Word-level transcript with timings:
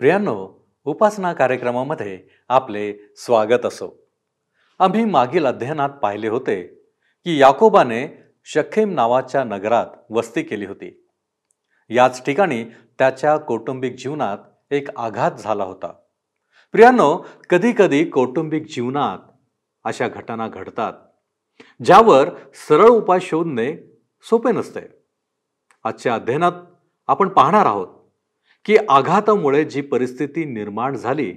प्रियांनो 0.00 0.66
उपासना 0.84 1.32
कार्यक्रमामध्ये 1.32 2.22
आपले 2.48 2.92
स्वागत 3.16 3.66
असो. 3.66 4.08
आम्ही 4.78 5.04
मागील 5.04 5.46
अध्ययनात 5.46 5.90
पाहिले 5.90 6.28
होते 6.28 6.62
की 7.24 7.40
याकोबाने 7.40 8.06
शखेम 8.44 8.94
नावाच्या 8.94 9.44
नगरात 9.44 9.86
वस्ती 10.10 10.42
केली 10.42 10.66
होती. 10.66 11.06
याच 11.88 12.24
ठिकाणी 12.26 12.64
त्याच्या 12.98 13.36
कौटुंबिक 13.36 13.96
जीवनात 13.96 14.38
एक 14.70 14.88
आघात 14.96 15.32
झाला 15.32 15.64
होता. 15.64 15.92
प्रियांनो 16.72 17.26
कधीकधी 17.50 18.04
कौटुंबिक 18.04 18.66
जीवनात 18.66 19.18
अशा 19.84 20.08
घटना 20.08 20.48
घडतात 20.48 20.92
ज्यावर 21.84 22.28
सरळ 22.54 22.88
उपाय 22.88 23.20
शोधणे 23.20 23.76
सोपे 24.22 24.52
नसते. 24.52 24.80
आजच्या 25.84 26.14
अध्ययनात 26.14 26.52
आपण 27.06 27.28
पाहणार 27.28 27.66
आहोत 27.66 27.99
की 28.64 28.76
आघातामुळे 28.88 29.64
जी 29.64 29.80
परिस्थिती 29.80 30.44
निर्माण 30.44 30.96
झाली 30.96 31.32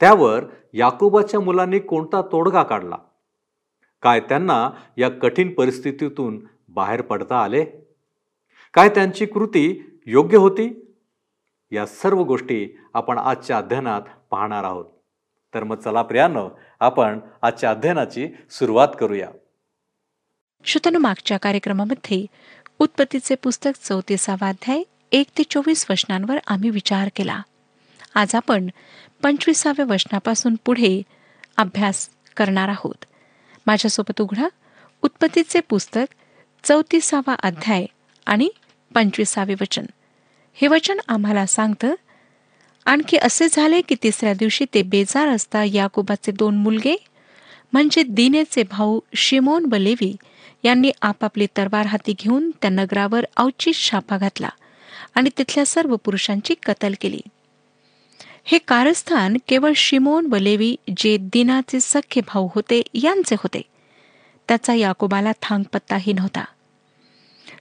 त्यावर 0.00 0.44
याकोबाच्या 0.72 1.40
मुलांनी 1.40 1.78
कोणता 1.78 2.22
तोडगा 2.22 2.62
काढला? 2.62 2.96
काय 4.02 4.20
त्यांना 4.20 4.70
या 4.96 5.08
कठीण 5.08 5.54
परिस्थितीतून 5.54 6.46
बाहेर 6.68 7.02
पडता 7.02 7.42
आले? 7.42 7.64
काय 8.74 8.88
त्यांची 8.88 9.26
कृती 9.26 9.84
योग्य 10.06 10.38
होती? 10.38 10.96
या 11.70 11.86
सर्व 11.86 12.22
गोष्टी 12.22 12.78
आपण 12.94 13.18
आजच्या 13.18 13.58
अध्ययनात 13.58 14.02
पाहणार 14.30 14.64
आहोत. 14.64 14.84
तर 15.54 15.64
मग 15.64 15.76
चला 15.76 16.02
प्रियानो 16.02 16.50
आपण 16.80 17.18
आजच्या 17.42 17.70
अध्ययनाची 17.70 18.28
सुरुवात 18.50 18.88
करूया. 19.00 19.30
श्रोतनु 20.64 20.98
मागच्या 20.98 21.38
कार्यक्रमामध्ये 21.38 22.26
उत्पत्तीचे 22.78 23.34
पुस्तक 23.34 23.70
चौतीसावा 23.82 24.48
अध्याय 24.48 24.82
एक 25.12 25.28
ते 25.38 25.42
चोवीस 25.42 25.84
वचनांवर 25.90 26.38
आम्ही 26.48 26.70
विचार 26.70 27.08
केला. 27.16 27.40
आज 28.14 28.34
आपण 28.34 28.68
पंचवीसाव्या 29.22 29.84
वचनापासून 29.88 30.54
पुढे 30.64 31.00
अभ्यास 31.56 32.08
करणार 32.36 32.68
आहोत. 32.68 33.04
माझ्यासोबत 33.66 34.20
उघडा 34.20 34.48
उत्पत्तीचे 35.02 35.60
पुस्तक 35.60 36.14
चौतीसावा 36.64 37.34
अध्याय 37.42 37.86
आणि 38.26 38.48
पंचवीसावे 38.94 39.54
वचन. 39.60 39.86
हे 40.58 40.68
वचन 40.68 41.00
आम्हाला 41.08 41.46
सांगतं 41.46 41.94
आणखी 42.86 43.16
असे 43.16 43.48
झाले 43.48 43.80
की 43.80 43.94
तिसऱ्या 44.02 44.34
दिवशी 44.34 44.64
ते 44.74 44.82
बेजार 44.82 45.28
असता 45.28 45.64
याकोबाचे 45.64 46.32
दोन 46.32 46.56
मुलगे 46.56 46.96
म्हणजे 47.72 48.02
दिनेचे 48.02 48.62
भाऊ 48.62 48.98
शिमोन 49.16 49.66
बलेवी 49.66 50.14
यांनी 50.64 50.90
आपापली 51.02 51.46
तरवार 51.56 51.86
हाती 51.86 52.14
घेऊन 52.18 52.50
त्या 52.62 52.70
नगरावर 52.70 53.24
औचित 53.36 53.74
छापा 53.74 54.18
घातला. 54.18 54.48
आणि 55.14 55.30
तिथल्या 55.38 55.66
सर्व 55.66 55.96
पुरुषांची 55.96 56.54
कतल 56.66 56.94
केली. 57.00 57.20
हे 58.44 58.58
कारस्थान 58.58 59.36
केवळ 59.48 59.72
शिमोन 59.76 60.28
व 60.32 60.36
लेवी 60.36 60.74
जे 60.96 61.16
दिनाचे 61.20 61.80
सख्खे 61.80 62.20
भाऊ 62.20 62.48
होते 62.54 62.82
यांचे 62.94 63.34
होते. 63.34 63.62
त्याचा 64.48 64.74
याकोबाला 64.74 65.32
थांग 65.42 65.62
पत्ताही 65.72 66.12
नव्हता 66.12 66.44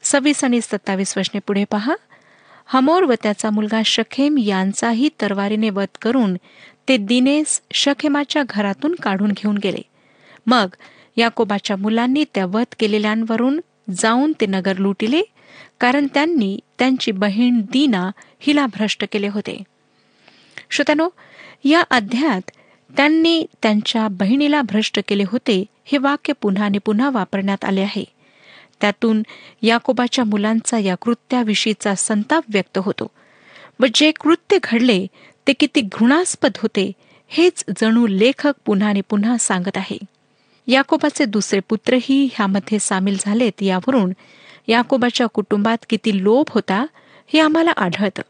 सव्वीस 0.04 0.44
आणि 0.44 0.62
सत्तावीस 0.62 1.18
वर्षने 1.18 1.40
पुढे 1.40 1.64
पहा. 1.64 1.96
हमोर 2.66 3.04
व 3.04 3.14
त्याचा 3.24 3.50
मुलगा 3.50 3.82
शखेम 3.86 4.38
यांचाही 4.38 5.10
तरवारीने 5.22 5.70
वध 5.70 5.98
करून 6.02 6.36
ते 6.88 6.98
दिनेस 6.98 7.62
शखेमाच्या 7.72 8.44
घरातून 8.50 8.96
काढून 8.96 9.32
घेऊन 9.32 9.58
गेले. 9.58 9.82
मग 10.48 10.76
याकोबाच्या 11.18 11.76
मुलांनी 11.76 12.24
त्या 12.34 12.46
वध 12.46 12.74
केलेल्यांवरून 12.80 13.60
जाऊन 13.90 14.34
ते 14.42 14.46
नगर 14.46 14.78
लुटिले 14.78 15.22
कारण 15.82 16.08
त्यांनी 16.14 16.60
त्यांची 16.80 17.12
बहीण 17.12 17.62
दीना 17.62 18.12
हिला 18.40 18.66
भ्रष्ट 18.66 19.06
केले 19.12 19.28
होते. 19.28 19.64
श्रोत्यानो 20.70 21.10
या 21.64 21.84
अध्यायात 21.90 22.52
त्यांनी 22.98 23.46
त्यांच्या 23.62 24.08
बहिणीला 24.08 24.62
भ्रष्ट 24.62 25.00
केले 25.08 25.24
होते 25.28 25.66
हे 25.86 25.98
वाक्य 25.98 26.34
पुन्हा 26.42 26.66
आणि 26.66 26.78
पुन्हा 26.78 27.10
वापरण्यात 27.10 27.66
आले 27.66 27.82
आहे. 27.82 28.04
त्यातून 28.82 29.24
याकोबाच्या 29.62 30.26
मुलांचा 30.26 30.78
या 30.78 30.96
कृत्याविषयीचा 30.96 31.96
संताप 31.96 32.44
व्यक्त 32.50 32.78
होतो. 32.78 33.08
व 33.80 33.86
जे 33.94 34.12
कृत्य 34.12 34.58
घडले 34.64 35.08
ते 35.48 35.54
किती 35.54 35.82
घृणास्पद 35.82 36.52
होते 36.58 36.92
हेच 37.28 37.64
जणू 37.82 38.08
लेखक 38.08 38.54
पुन्हा 38.66 38.90
आणि 38.90 39.02
पुन्हा 39.02 39.38
सांगत 39.38 39.78
आहे. 39.78 39.98
याकोबाचे 40.68 41.26
दुसरे 41.26 41.60
पुत्रही 41.60 42.30
ह्यामध्ये 42.34 42.80
सामील 42.80 43.18
झालेत 43.20 43.64
यावरून 43.64 44.12
याकोबाच्या 44.68 45.28
कुटुंबात 45.28 45.78
किती 45.90 46.24
लोभ 46.24 46.46
होता 46.50 46.86
हे 47.28 47.40
आम्हाला 47.40 47.72
आढळतं. 47.72 48.22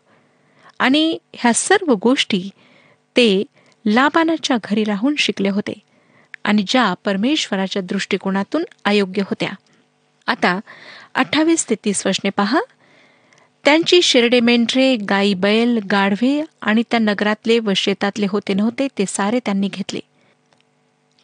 आणि 0.80 1.18
ह्या 1.34 1.54
सर्व 1.54 1.94
गोष्टी 1.94 2.50
ते 3.18 3.44
लाबानाच्या 3.86 4.58
घरी 4.64 4.84
राहून 4.84 5.16
शिकले 5.18 5.50
होते 5.50 5.74
आणि 6.44 6.64
ज्या 6.68 6.94
परमेश्वराच्या 7.06 7.82
दृष्टिकोनातून 7.82 8.64
अयोग्य 8.86 9.22
होत्या. 9.22 9.50
आता 10.28 10.60
अठ्ठावीस 11.16 11.70
ते 11.70 11.76
तीस 11.86 12.06
वर्षने 12.06 12.30
पहा. 12.30 12.60
त्यांची 13.66 14.02
शिरडे 14.02 14.40
मेंढरे 14.40 14.96
गाई 14.96 15.34
बैल 15.34 15.80
गाढवे 15.92 16.44
आणि 16.62 16.84
त्या 16.92 17.00
नगरातले 17.00 17.60
व 17.60 17.72
शेतातले 17.76 18.26
होते 18.30 18.54
नव्हते 18.54 18.88
ते 18.98 19.06
सारे 19.08 19.40
त्यांनी 19.40 19.70
घेतले. 19.74 20.00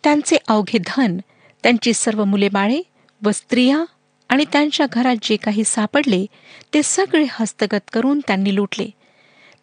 त्यांचे 0.04 0.38
अवघे 0.48 0.78
धन 0.88 1.18
त्यांची 1.64 1.94
सर्व 1.94 2.24
मुले 2.24 2.50
बाळे 2.50 2.82
व 3.24 3.32
स्त्रिया 3.32 3.84
आणि 4.30 4.46
त्यांच्या 4.52 4.86
घरात 4.92 5.16
जे 5.22 5.36
काही 5.36 5.64
सापडले 5.64 6.26
ते 6.74 6.84
सगळे 6.84 7.26
हस्तगत 7.32 7.90
करून 7.94 8.20
त्यांनी 8.28 8.56
लुटले. 8.56 8.90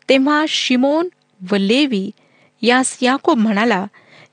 तेव्हा 0.08 0.44
शिमोन 0.48 1.08
व 1.40 1.56
लेवी 1.56 2.10
यास 2.62 2.96
याकोब 3.02 3.38
म्हणाला 3.38 3.84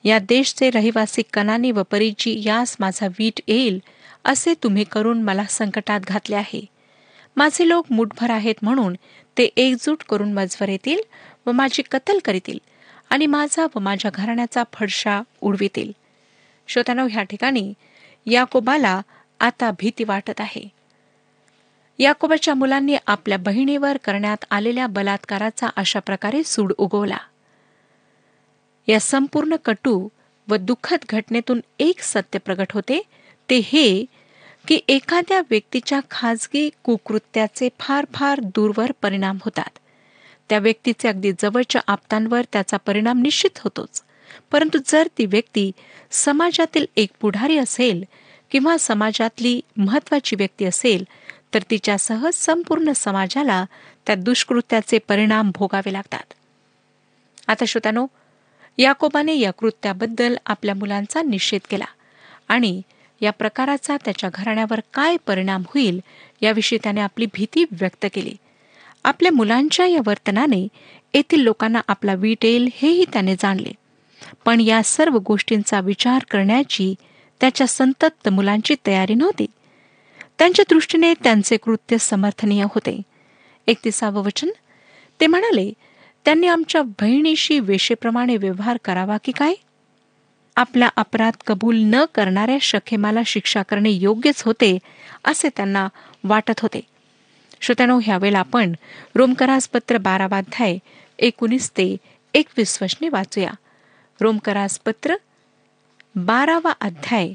या 0.03 0.19
देशचे 0.19 0.69
रहिवासी 0.69 1.21
कनानी 1.33 1.71
व 1.71 1.83
परिची 1.83 2.41
यास 2.45 2.75
माझा 2.79 3.07
वीट 3.19 3.41
येईल 3.47 3.79
असे 4.25 4.53
तुम्ही 4.63 4.83
करून 4.83 5.21
मला 5.21 5.43
संकटात 5.49 5.99
घातले 5.99 6.35
आहे. 6.35 6.65
माझे 7.37 7.67
लोक 7.67 7.91
मुठभर 7.91 8.29
आहेत 8.29 8.55
म्हणून 8.61 8.95
ते 9.37 9.43
एकजूट 9.43 10.03
करून 10.09 10.33
मजवर 10.33 10.69
येतील 10.69 10.99
व 11.45 11.51
माझी 11.51 11.83
कत्तल 11.91 12.19
करीतील 12.25 12.57
आणि 13.09 13.25
माझा 13.25 13.65
व 13.75 13.79
माझ्या 13.79 14.11
घराण्याचा 14.13 14.63
फडशा 14.73 15.21
उडवितील. 15.41 15.91
श्रोत्यानो 16.67 17.07
ह्या 17.11 17.23
ठिकाणी 17.23 17.73
याकोबाला 18.25 19.01
आता 19.41 19.72
भीती 19.72 20.03
वाटत 20.03 20.41
आहे. 20.41 20.69
याकोबाच्या 22.00 22.53
मुलांनी 22.53 22.97
आपल्या 23.07 23.38
बहिणीवर 23.38 23.97
करण्यात 23.97 24.46
आलेल्या 24.52 24.88
बलात्काराचा 24.88 25.68
अशा 25.75 26.00
प्रकारे 26.00 26.44
सूड 26.44 26.74
उगवला. 26.78 27.18
या 28.88 29.00
संपूर्ण 29.00 29.56
कटू 29.56 30.07
व 30.47 30.56
दुःखद 30.56 31.00
घटनेतून 31.09 31.59
एक 31.79 32.00
सत्य 32.00 32.40
प्रगट 32.40 32.72
होते 32.74 33.03
ते 33.50 33.57
हे 33.57 34.06
की 34.68 34.79
एखाद्या 34.88 35.40
व्यक्तीच्या 35.40 36.00
खाजगी 36.12 36.69
कुकृत्याचे 36.84 37.69
फार 37.79 38.06
फार 38.13 38.40
दूरवर 38.40 38.91
परिणाम 39.02 39.38
होतात. 39.41 39.78
त्या 40.50 40.59
व्यक्तीचे 40.59 41.08
अगदी 41.08 41.31
जवळच्या 41.31 41.81
आपतांवर 41.88 42.41
त्याचा 42.53 42.78
परिणाम 42.78 43.22
निश्चित 43.22 43.58
होतोच. 43.58 44.03
परंतु 44.52 44.78
जर 44.85 45.08
ती 45.18 45.25
व्यक्ती 45.25 45.72
समाजातील 46.12 46.85
एक 46.96 47.09
पुढारी 47.19 47.58
असेल 47.58 48.03
किंवा 48.51 48.78
समाजातली 48.78 49.62
महत्वाची 49.78 50.35
व्यक्ती 50.35 50.66
असेल 50.66 51.03
तर 51.53 51.59
तिच्यासह 51.69 52.29
संपूर्ण 52.34 52.91
समाजाला 52.91 53.66
त्या 54.07 54.16
दुष्कृत्याचे 54.16 54.97
परिणाम 54.97 55.51
भोगावे 55.56 55.94
लागतात. 55.94 56.34
आता 57.47 57.66
श्रोत्यानो 57.66 58.05
याकोबाने 58.78 59.37
या 59.37 59.52
कृत्याबद्दल 59.52 60.35
आपल्या 60.46 60.75
मुलांचा 60.75 61.22
निषेध 61.22 61.61
केला 61.70 61.85
आणि 62.47 62.81
या 63.22 63.31
प्रकाराचा 63.31 63.97
त्याच्या 64.05 64.29
घराण्यावर 64.34 64.79
काय 64.93 65.17
परिणाम 65.28 65.61
होईल 65.67 65.99
याविषयी 66.41 66.79
त्याने 66.84 67.02
आपली 67.02 67.25
भीती 67.25 67.64
व्यक्त 67.72 68.05
केली. 68.14 68.35
आपल्या 69.03 69.31
मुलांच्या 69.31 69.85
या 69.85 70.02
वर्तनाने 70.05 70.67
येथील 71.14 71.40
लोकांना 71.40 71.81
आपला 71.87 72.14
वीट 72.14 72.46
येईल 72.46 72.70
हेही 72.75 73.05
त्याने 73.14 73.35
जाणले. 73.35 73.72
पण 74.46 74.59
या 74.59 74.84
सर्व 74.84 75.17
गोष्टींचा 75.17 75.79
विचार 75.79 76.22
करण्याची 76.31 76.96
त्याच्या 77.41 77.67
संतप्त 77.67 78.29
मुलांची 78.29 78.76
तयारी 78.88 79.14
नव्हती. 79.14 79.46
त्यांच्या 80.40 80.66
दृष्टीने 80.70 81.14
त्यांचे 81.14 81.58
कृत्य 81.58 81.97
समर्थनीय 81.97 82.64
होते. 82.64 83.02
एकतीसावं 83.67 84.23
वचन. 84.23 84.49
ते 85.20 85.28
म्हणाले 85.28 85.73
त्यांनी 86.26 86.47
आमच्या 86.47 86.82
बहिणीशी 86.82 87.59
वेशेप्रमाणे 87.59 88.38
व्यवहार 88.38 88.78
करावा 88.85 89.17
की 89.23 89.32
काय? 89.32 89.53
आपला 90.55 90.90
अपराध 90.96 91.34
कबूल 91.47 91.78
न 91.79 92.05
करणाऱ्या 92.16 92.58
शखेमाला 92.61 93.20
शिक्षा 93.26 93.61
करणे 93.61 93.90
योग्यच 93.90 94.44
होते 94.44 94.78
असे 95.26 95.49
त्यांना 95.49 95.87
वाटत 96.23 96.59
होते. 96.59 96.82
श्रोत्यानो 97.61 97.99
ह्यावेळेला 98.03 98.40
आपण 98.40 98.73
रोमकरासपत्र 99.16 99.97
बारावाध्याय 99.97 100.78
एकोणीस 101.20 101.70
ते 101.70 101.97
एकवीस 102.34 102.82
वचने 102.82 103.09
वाचूया. 103.09 103.52
रोमकरासपत्र 104.22 105.16
बारावा 106.16 106.72
अध्याय 106.81 107.29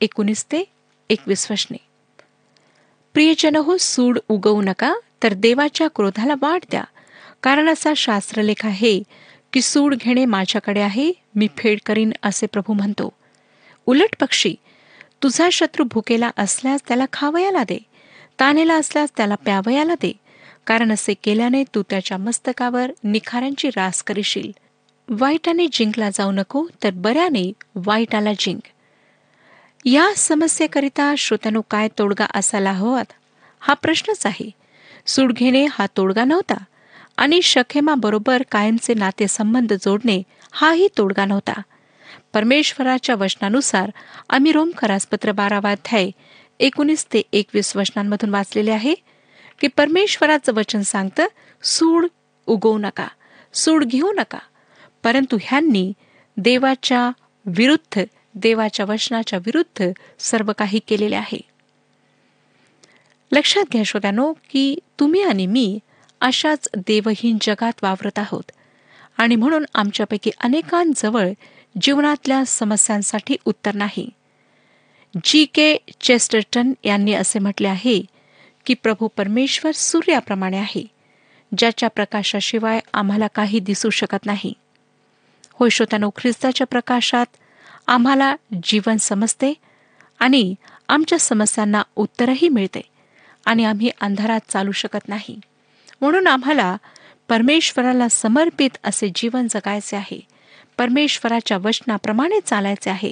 एकोणीस 0.00 0.44
ते 0.44 0.64
एकवीस 1.10 1.50
वशने 1.50 1.76
प्रियजन 3.14 3.56
हो 3.56 3.76
सूड 3.80 4.18
उगवू 4.28 4.62
नका 4.62 4.94
तर 5.22 5.32
देवाच्या 5.32 5.88
क्रोधाला 5.94 6.34
वाढ 6.40 6.60
द्या. 6.70 6.84
कारण 7.42 7.68
असा 7.68 7.92
शास्त्रलेख 7.96 8.66
आहे 8.66 9.02
की 9.52 9.62
सूड 9.62 9.94
घेणे 9.94 10.24
माझ्याकडे 10.24 10.80
आहे 10.80 11.12
मी 11.34 11.48
फेड 11.56 11.78
करीन 11.86 12.12
असे 12.22 12.46
प्रभू 12.46 12.72
म्हणतो. 12.72 13.12
उलट 13.86 14.16
पक्षी 14.20 14.54
तुझा 15.22 15.48
शत्रू 15.52 15.84
भुकेला 15.84 16.30
असल्यास 16.36 16.80
त्याला 16.88 17.04
खावयाला 17.12 17.64
दे. 17.64 17.78
तानेला 18.40 18.74
असल्यास 18.74 19.10
त्याला 19.16 19.34
प्यावयाला 19.34 19.94
दे. 19.94 20.12
कारण 20.66 20.92
असे 20.92 21.14
केल्याने 21.14 21.64
तू 21.74 21.82
त्याच्या 21.90 22.18
मस्तकावर 22.18 22.90
निखाऱ्यांची 23.04 23.68
रास 23.68 24.02
करीशील. 24.02 24.50
वाईटाने 25.10 25.66
जिंकला 25.72 26.10
जाऊ 26.10 26.30
नको 26.30 26.66
तर 26.82 26.90
बऱ्याने 26.94 27.52
वाईटाला 27.74 28.32
जिंक. 28.38 28.60
या 29.84 30.12
समस्येकरिता 30.16 31.14
श्रोत्यानो 31.18 31.60
काय 31.70 31.88
तोडगा 31.98 32.26
असायला 32.34 32.72
हवा 32.72 33.02
हा 33.60 33.74
प्रश्नच 33.74 34.26
आहे. 34.26 34.50
सूड 35.06 35.32
घेणे 35.32 35.66
हा 35.70 35.86
तोडगा 35.96 36.24
नव्हता 36.24 36.56
आणि 37.16 37.42
शखेमाबरोबर 37.42 38.42
कायमचे 38.50 38.94
नातेसंबंध 38.94 39.72
जोडणे 39.72 40.22
हाही 40.52 40.88
तोडगा 40.98 41.24
नव्हता. 41.24 41.60
परमेश्वराच्या 42.34 43.14
वचनानुसार 43.14 43.90
आम्ही 44.30 44.52
रोमकरासपत्र 44.52 45.32
बारावाध्याय 45.32 46.10
एकोणीस 46.60 47.04
ते 47.04 47.22
एकवीस 47.32 47.76
वचनांमधून 47.76 48.30
वाचलेले 48.30 48.70
आहे 48.70 48.94
की 49.60 49.66
परमेश्वराचं 49.66 50.52
वचन 50.54 50.82
सांगतं 50.82 51.26
सूड 51.62 52.06
उगवू 52.46 52.78
नका 52.78 53.06
सूड 53.54 53.84
घेऊ 53.84 54.12
नका 54.12 54.38
परंतु 55.08 55.38
ह्यांनी 55.42 55.92
देवाच्या 56.36 57.10
विरुद्ध 57.46 58.04
देवाच्या 58.34 58.86
वचनाच्या 58.88 59.38
विरुद्ध 59.38 59.92
सर्व 60.18 60.52
काही 60.58 60.80
केलेले 60.88 61.16
आहे. 61.16 61.40
लक्षात 63.32 63.64
घ्या 63.72 63.82
श्रोत्यानो 63.82 64.32
की 64.32 64.78
तुम्ही 65.00 65.22
आणि 65.22 65.46
मी 65.46 65.78
अशाच 66.20 66.68
देवहीन 66.76 67.38
जगात 67.40 67.72
वावरत 67.82 68.18
आहोत. 68.18 68.42
आणि 69.18 69.36
म्हणून 69.36 69.64
आमच्यापैकी 69.74 70.30
अनेकांजवळ 70.40 71.28
जीवनातल्या 71.82 72.44
समस्यांसाठी 72.44 73.36
उत्तर 73.44 73.74
नाही. 73.74 74.10
जी 75.24 75.44
के 75.44 75.76
चेस्टरटन 76.00 76.72
यांनी 76.84 77.12
असे 77.12 77.38
म्हटले 77.38 77.68
आहे 77.68 78.02
की 78.66 78.74
प्रभू 78.74 79.08
परमेश्वर 79.16 79.72
सूर्याप्रमाणे 79.74 80.58
आहे 80.58 80.86
ज्याच्या 81.58 81.88
प्रकाशाशिवाय 81.88 82.80
आम्हाला 82.94 83.26
काही 83.26 83.58
दिसू 83.60 83.90
शकत 83.90 84.26
नाही. 84.26 84.52
होय 85.60 85.70
श्रोत्यानो 85.70 86.10
ख्रिस्ताच्या 86.10 86.66
प्रकाशात 86.66 87.26
आम्हाला 87.86 88.36
जीवन 88.62 88.96
समजते 88.96 89.54
आणि 90.18 90.54
आमच्या 90.88 91.18
समस्यांना 91.18 91.82
उत्तरही 91.96 92.48
मिळते 92.48 92.80
आणि 93.44 93.64
आम्ही 93.64 93.90
अंधारात 94.00 94.40
चालू 94.48 94.72
शकत 94.72 95.08
नाही. 95.08 95.40
म्हणून 96.00 96.26
आम्हाला 96.26 96.76
परमेश्वराला 97.28 98.08
समर्पित 98.08 98.70
असे 98.84 99.08
जीवन 99.14 99.46
जगायचे 99.50 99.96
आहे. 99.96 100.20
परमेश्वराच्या 100.78 101.58
वचनाप्रमाणे 101.58 102.40
चालायचे 102.46 102.90
आहे 102.90 103.10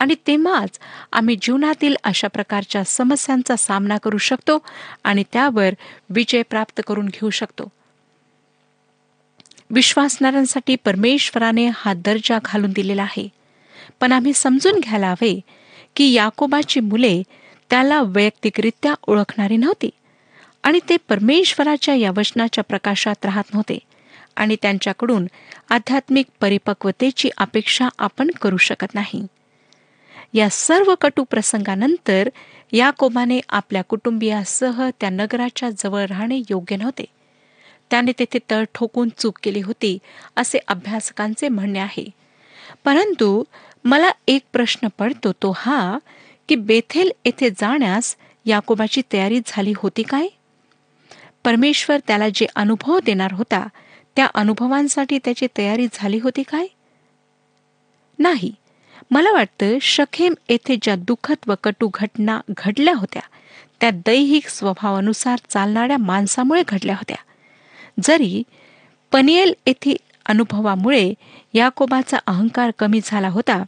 आणि 0.00 0.14
तेव्हाच 0.26 0.78
आम्ही 1.12 1.36
जीवनातील 1.42 1.96
अशा 2.04 2.28
प्रकारच्या 2.28 2.84
समस्यांचा 2.84 3.56
सामना 3.56 3.98
करू 3.98 4.18
शकतो 4.18 4.58
आणि 5.04 5.24
त्यावर 5.32 5.70
विजय 6.10 6.42
प्राप्त 6.42 6.80
करून 6.86 7.06
घेऊ 7.06 7.30
शकतो. 7.30 7.68
विश्वासणाऱ्यांसाठी 9.74 10.76
परमेश्वराने 10.76 11.70
हा 11.74 11.92
दर्जा 11.94 12.38
घालून 12.44 12.72
दिलेला 12.72 13.02
आहे. 13.02 13.28
पण 14.00 14.12
आम्ही 14.12 14.32
समजून 14.32 14.80
घ्यायला 14.80 15.10
हवे 15.10 15.40
की 15.96 16.12
याकोबाची 16.12 16.80
मुले 16.80 17.22
त्याला 17.70 18.00
वैयक्तिकरित्या 18.02 18.94
ओळखणारी 19.06 19.56
नव्हती 19.56 19.90
आणि 20.62 20.80
ते 20.88 20.96
परमेश्वराच्या 21.08 21.94
या 21.94 22.10
वचनाच्या 22.16 22.64
प्रकाशात 22.64 23.24
राहत 23.24 23.44
नव्हते 23.52 23.78
आणि 24.36 24.56
त्यांच्याकडून 24.62 25.26
आध्यात्मिक 25.70 26.26
परिपक्वतेची 26.40 27.30
अपेक्षा 27.36 27.88
आपण 27.98 28.30
करू 28.30 28.56
शकत 28.56 28.94
नाही. 28.94 29.26
या 30.34 30.48
सर्व 30.50 30.94
कटू 30.94 31.24
प्रसंगानंतर 31.24 32.28
याकोबाने 32.72 33.40
आपल्या 33.48 33.82
कुटुंबियासह 33.82 34.90
त्या 35.00 35.10
नगराच्या 35.10 35.70
जवळ 35.70 36.06
राहणे 36.06 36.40
योग्य 36.50 36.76
नव्हते. 36.76 37.04
त्याने 37.90 38.12
तेथे 38.18 38.38
तळ 38.50 38.64
ठोकून 38.74 39.08
चूक 39.18 39.38
केली 39.42 39.60
होती 39.60 39.98
असे 40.36 40.58
अभ्यासकांचे 40.68 41.48
म्हणणे 41.48 41.78
आहे. 41.78 42.10
परंतु 42.84 43.44
मला 43.84 44.10
एक 44.28 44.42
प्रश्न 44.52 44.88
पडतो 44.98 45.32
तो 45.32 45.52
हा 45.56 45.98
की 46.48 46.54
बेथेल 46.54 47.10
येथे 47.24 47.50
जाण्यास 47.50 48.16
याकोबाची 48.44 49.02
तयारी 49.12 49.40
झाली 49.46 49.72
होती 49.76 50.02
काय? 50.02 50.28
परमेश्वर 51.44 51.98
त्याला 52.06 52.28
जे 52.34 52.46
अनुभव 52.56 52.98
देणार 53.04 53.32
होता 53.32 53.66
त्या 54.16 54.26
अनुभवांसाठी 54.34 55.18
त्याची 55.18 55.46
तयारी 55.58 55.86
झाली 55.92 56.18
होती 56.18 56.42
काय? 56.42 56.66
नाही. 58.18 58.54
मला 59.10 59.32
वाटतं 59.32 59.78
शखेम 59.78 60.34
येथे 60.48 60.76
ज्या 60.82 60.96
दुःखद 60.96 61.36
व 61.46 61.54
कटू 61.64 61.90
घटना 61.94 62.40
घडल्या 62.50 62.94
होत्या 62.96 63.22
त्या 63.80 63.90
दैहिक 63.90 64.48
स्वभावानुसार 64.48 65.38
चालणाऱ्या 65.48 65.96
माणसामुळे 65.98 66.62
घडल्या 66.68 66.94
होत्या. 66.94 67.16
जरी 68.02 68.42
पनियल 69.12 69.54
येथील 69.66 69.96
अनुभवामुळे 70.26 71.14
याकोबाचा 71.54 72.16
अहंकार 72.26 72.70
कमी 72.78 73.00
झाला 73.04 73.28
होता 73.28 73.62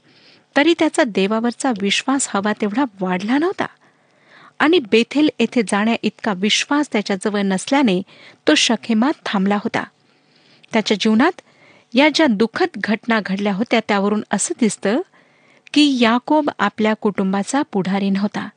तरी 0.56 0.74
त्याचा 0.78 1.04
देवावरचा 1.04 1.72
विश्वास 1.82 2.28
हवा 2.30 2.52
तेवढा 2.60 2.84
वाढला 3.00 3.38
नव्हता. 3.38 3.66
आणि 4.58 4.78
बेथेल 4.78 5.28
येथे 5.38 5.62
जाण्या 5.62 5.96
इतका 6.02 6.32
विश्वास 6.36 6.92
त्याच्याजवळ 6.92 7.40
नसल्याने 7.40 8.02
तो 8.48 8.54
शखेमात 8.54 9.12
थांबला 9.26 9.56
होता. 9.56 9.84
त्याच्या 10.72 10.96
जीवनात 11.00 11.40
या 11.94 12.08
ज्या 12.14 12.26
दुःखद 12.26 12.68
घटना 12.76 13.20
घडल्या 13.26 13.54
होत्या 13.54 13.80
त्यावरून 13.88 14.22
असं 14.30 14.54
दिसतं 14.60 15.00
की 15.74 15.98
याकोब 16.00 16.50
आपल्या 16.58 16.94
कुटुंबाचा 16.94 17.62
पुढारी 17.62 18.10
नव्हता. 18.10 18.48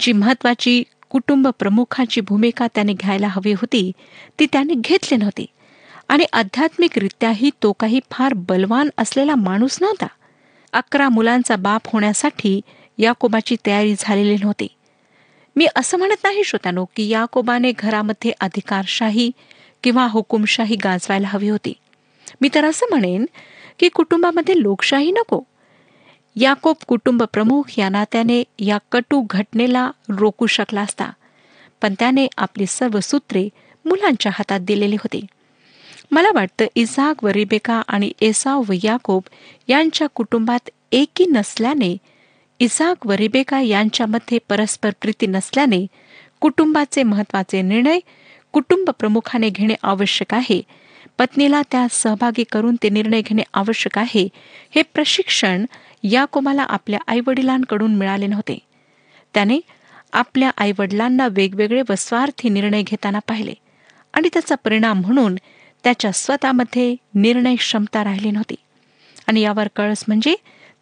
जी 0.00 0.12
महत्वाची 0.12 0.82
कुटुंब 1.10 1.48
प्रमुखाची 1.48 2.20
भूमिका 2.20 2.66
त्याने 2.74 2.92
घ्यायला 2.92 3.28
हवी 3.28 3.52
होती 3.52 3.92
ती 4.38 4.46
त्याने 4.46 4.74
घेतली 4.74 5.16
नव्हती. 5.16 5.46
आणि 6.08 6.24
आध्यात्मिकरित्याही 6.32 7.50
तो 7.62 7.72
काही 7.72 8.00
फार 8.10 8.34
बलवान 8.34 8.88
असलेला 8.98 9.34
माणूस 9.34 9.78
नव्हता. 9.80 10.06
अकरा 10.72 11.08
मुलांचा 11.08 11.56
बाप 11.56 11.82
होण्यासाठी 11.92 12.60
याकोबाची 12.98 13.56
तयारी 13.66 13.94
झालेली 13.98 14.36
नव्हती. 14.42 14.68
मी 15.56 15.66
असं 15.76 15.98
म्हणत 15.98 16.16
नाही 16.24 16.44
श्रोतानो 16.44 16.84
की 16.84 17.08
याकोबाने 17.08 17.72
घरामध्ये 17.78 18.32
अधिकारशाही 18.40 19.30
किंवा 19.82 20.06
हुकुमशाही 20.06 20.76
गाजवायला 20.76 21.28
हवी 21.30 21.48
होती. 21.48 21.72
मी 22.40 22.48
तर 22.54 22.64
असं 22.64 22.86
म्हणेन 22.90 23.26
की 23.78 23.88
कुटुंबामध्ये 23.88 24.62
लोकशाही 24.62 25.10
नको. 25.10 25.40
याकोब 26.40 26.76
कुटुंब 26.86 27.22
प्रमुख 27.22 27.78
या 27.78 27.88
नात्याने 27.88 28.42
या 28.58 28.78
कटू 28.92 29.26
घटनेला 29.30 29.90
रोखू 30.08 30.46
शकला 30.46 30.80
असता. 30.80 31.10
पण 31.82 31.94
त्याने 31.98 32.26
आपली 32.36 32.66
सर्व 32.66 33.00
सूत्रे 33.00 33.48
मुलांच्या 33.84 34.32
हातात 34.34 34.60
दिलेली 34.60 34.96
होती. 34.96 35.26
मला 36.10 36.28
वाटतं 36.34 36.66
इसाक 36.74 37.24
व 37.24 37.28
रिबेका 37.28 37.82
आणि 37.88 38.12
एसाव 38.20 38.62
व 38.68 38.72
याकोब 38.84 39.22
यांच्या 39.68 40.06
कुटुंबात 40.14 40.70
एकी 40.92 41.26
नसल्याने 41.26 41.96
इसाक 42.60 43.06
व 43.06 43.12
रिबेका 43.12 43.60
यांच्यामध्ये 43.60 44.38
परस्पर 44.48 44.90
प्रीती 45.00 45.26
नसल्याने 45.26 45.86
कुटुंबाचे 46.40 47.02
महत्त्वाचे 47.02 47.62
निर्णय 47.62 47.98
कुटुंब 48.52 48.90
प्रमुखाने 48.90 49.50
घेणे 49.50 49.74
आवश्यक 49.82 50.34
आहे. 50.34 50.62
पत्नीला 51.18 51.62
त्यात 51.70 51.88
सहभागी 51.92 52.44
करून 52.52 52.76
ते 52.82 52.88
निर्णय 52.88 53.20
घेणे 53.20 53.42
आवश्यक 53.54 53.98
आहे. 53.98 54.28
हे 54.74 54.82
प्रशिक्षण 54.82 55.64
याकोबाला 56.02 56.62
आपल्या 56.62 57.00
आईवडिलांकडून 57.06 57.94
मिळाले 57.94 58.26
नव्हते. 58.26 58.58
त्याने 59.34 59.60
आपल्या 60.12 60.50
आईवडिलांना 60.56 61.28
वेगवेगळे 61.30 61.82
व 61.88 61.92
स्वार्थी 61.98 62.48
निर्णय 62.48 62.82
घेताना 62.82 63.18
पाहिले 63.18 63.54
आणि 64.12 64.28
त्याचा 64.32 64.54
परिणाम 64.54 65.00
म्हणून 65.00 65.34
त्याच्या 65.84 66.12
स्वतःमध्ये 66.12 66.96
निर्णय 67.14 67.56
क्षमता 67.56 68.04
राहिली 68.04 68.30
नव्हती. 68.30 68.54
आणि 69.26 69.40
यावर 69.40 69.68
कळस 69.76 70.04
म्हणजे 70.08 70.34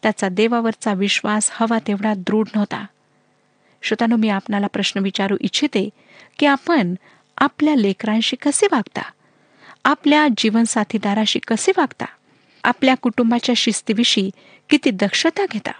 त्याचा 0.03 0.29
देवावरचा 0.29 0.93
विश्वास 0.93 1.49
हवा 1.53 1.79
तेवढा 1.87 2.13
दृढ 2.13 2.47
नव्हता. 2.55 2.85
श्रोतानो 3.81 4.15
मी 4.15 4.29
आपणाला 4.29 4.67
प्रश्न 4.67 4.99
विचारू 4.99 5.37
इच्छिते 5.41 5.89
की 6.39 6.45
आपण 6.45 6.95
आपल्या 7.37 7.75
लेकरांशी 7.75 8.35
कसे 8.35 8.67
वागता? 8.71 9.01
आपल्या 9.87 10.27
जीवनसाथीदाराशी 10.37 11.39
कसे 11.39 11.71
वागता? 11.77 12.05
आपल्या 12.63 12.95
कुटुंबाच्या 12.95 13.55
शिस्तीविषयी 13.55 14.29
किती 14.69 14.89
दक्षता 14.89 15.45
घेता? 15.51 15.71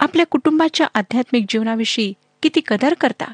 आपल्या 0.00 0.26
कुटुंबाच्या 0.26 0.86
आध्यात्मिक 0.94 1.44
जीवनाविषयी 1.48 2.12
किती 2.42 2.60
कदर 2.66 2.94
करता? 2.94 3.32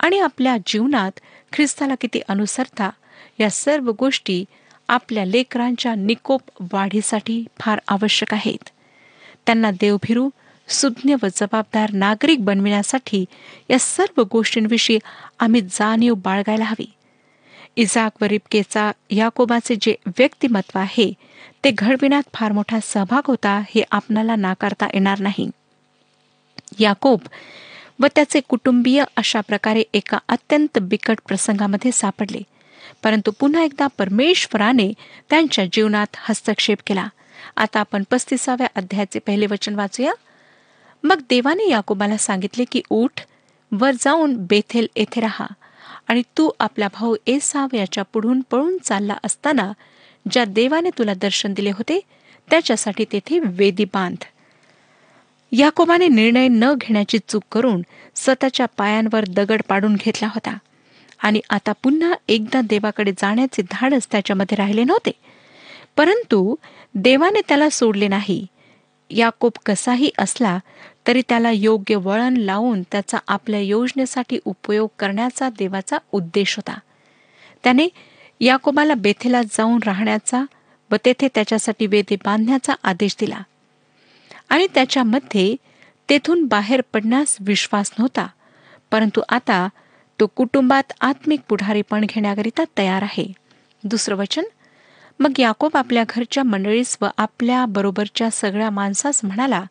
आणि 0.00 0.18
आपल्या 0.18 0.56
जीवनात 0.66 1.20
ख्रिस्ताला 1.52 1.94
किती 1.94 2.20
अनुसरता? 2.28 2.90
या 3.40 3.50
सर्व 3.50 3.92
गोष्टी 3.98 4.44
आपल्या 4.88 5.24
लेकरांच्या 5.24 5.94
निकोप 5.94 6.42
वाढीसाठी 6.60 7.44
फार 7.60 7.78
आवश्यक 7.88 8.34
आहेत. 8.34 8.68
त्यांना 9.46 9.70
देवभिरू 9.70 10.30
सुज्ञ 10.68 11.14
व 11.22 11.26
जबाबदार 11.36 11.90
नागरिक 11.92 12.44
बनविण्यासाठी 12.44 13.24
या 13.70 13.78
सर्व 13.78 14.22
गोष्टींविषयी 14.32 14.98
आम्ही 15.40 15.60
जाणीव 15.60 16.14
बाळगायला 16.14 16.64
हवी. 16.64 16.92
इजाक 17.76 18.22
व 18.22 18.24
रिपकेचा 18.24 18.92
याकोबाचे 19.10 19.74
जे 19.80 19.94
व्यक्तिमत्व 20.06 20.78
आहे 20.78 21.12
ते 21.64 21.70
घडविण्यात 21.70 22.22
फार 22.34 22.52
मोठा 22.52 22.78
सहभाग 22.82 23.22
होता 23.26 23.62
हे 23.74 23.82
आपणाला 23.90 24.36
नाकारता 24.36 24.86
येणार 24.86 25.20
नाही. 25.20 25.50
याकोब 26.78 27.20
व 28.00 28.06
त्याचे 28.14 28.40
कुटुंबीय 28.40 29.04
अशा 29.16 29.40
प्रकारे 29.40 29.82
एका 29.94 30.18
अत्यंत 30.28 30.78
बिकट 30.78 31.18
प्रसंगामध्ये 31.28 31.92
सापडले. 31.92 32.40
परंतु 33.02 33.30
पुन्हा 33.30 33.62
एकदा 33.62 33.86
परमेश्वराने 33.86 34.92
त्यांच्या 35.30 35.64
जीवनात 35.72 36.06
हस्तक्षेप 36.16 36.78
केला. 36.86 37.08
आता 37.56 37.80
आपण 37.80 38.02
पस्तीसाव्या 38.10 38.66
अध्यायाचे 38.74 39.18
पहिले 39.18 39.46
वचन 39.46 39.74
वाचूया. 39.74 40.12
मग 41.04 41.20
देवाने 41.30 41.70
याकोबाला 41.70 42.16
सांगितले 42.16 42.64
की 42.64 42.80
उठ 42.90 43.20
वर 43.72 43.90
जाऊन 43.90 44.36
बेथेल 44.36 44.86
येथे 44.96 45.20
राहा. 45.20 45.46
आणि 46.08 46.22
तू 46.38 46.50
आपला 46.60 46.88
भाऊ 46.88 47.16
एसाव 47.26 47.76
याच्या 47.76 48.04
पुढून 48.12 48.40
पळून 48.50 48.78
चालला 48.84 49.16
असताना 49.24 49.72
ज्या 50.30 50.44
देवाने 50.44 50.90
तुला 50.98 51.14
दर्शन 51.14 51.54
दिले 51.54 51.70
होते 51.70 52.00
त्याच्यासाठी 52.50 53.04
तेथे 53.12 53.38
वेदी 53.38 53.84
बांध. 53.84 54.16
याकोबाने 55.52 56.08
निर्णय 56.08 56.48
न 56.48 56.64
घेण्याची 56.76 57.18
चूक 57.28 57.42
करून 57.52 57.82
स्वतःच्या 58.14 58.66
पायांवर 58.76 59.24
दगड 59.28 59.62
पाडून 59.68 59.94
घेतला 59.94 60.28
होता. 60.28 60.58
आणि 61.22 61.40
आता 61.50 61.72
पुन्हा 61.72 62.14
एकदा 62.28 62.60
देवाकडे 62.60 63.12
जाण्याचे 63.12 63.62
धाडस 63.62 64.06
त्याच्यामध्ये 64.10 64.56
राहिले 64.56 64.84
नव्हते. 64.84 65.10
परंतु 65.96 66.54
देवाने 66.94 67.40
त्याला 67.48 67.70
सोडले 67.70 68.08
नाही. 68.08 68.46
याकोब 69.10 69.52
कसाही 69.66 70.10
असला 70.18 70.58
तरी 71.06 71.22
त्याला 71.28 71.50
योग्य 71.50 71.96
वळण 71.96 72.36
लावून 72.36 72.82
त्याचा 72.82 73.18
आपल्या 73.28 73.60
योजनेसाठी 73.60 74.38
उपयोग 74.44 74.88
करण्याचा 74.98 75.48
देवाचा 75.48 75.98
उद्देश 76.12 76.56
होता. 76.56 76.78
त्याने 77.64 77.88
याकोबाला 78.40 78.94
बेथेला 78.94 79.42
जाऊन 79.42 79.78
राहण्याचा 79.86 80.44
व 80.90 80.96
तेथे 81.04 81.28
त्याच्यासाठी 81.34 81.86
वेदी 81.86 82.16
बांधण्याचा 82.16 82.74
आदेश 82.82 83.16
दिला. 83.20 83.40
आणि 84.48 84.66
त्याच्यामध्ये 84.74 85.56
तेथून 86.08 86.44
बाहेर 86.44 86.80
पडण्यास 86.92 87.36
विश्वास 87.40 87.90
नव्हता 87.98 88.26
परंतु 88.90 89.22
आता 89.28 89.68
तो 90.20 90.26
कुटुंबात 90.26 90.92
आत्मिक 91.00 91.40
पुढारीपण 91.48 92.04
घेण्याकरिता 92.08 92.64
तयार 92.78 93.02
आहे. 93.02 93.32
दुसरं 93.84 94.16
वचन 94.16 94.42
मग 95.20 95.32
याकोब 95.38 95.70
आपल्या 95.74 96.04
घरच्या 96.08 96.42
मंडळीस 96.42 96.98
व 97.00 97.06
आपल्या 97.18 97.64
बरोबरच्या 97.66 98.30
सगळ्या 98.30 98.70
माणसास 98.70 99.20
म्हणाला 99.24 99.64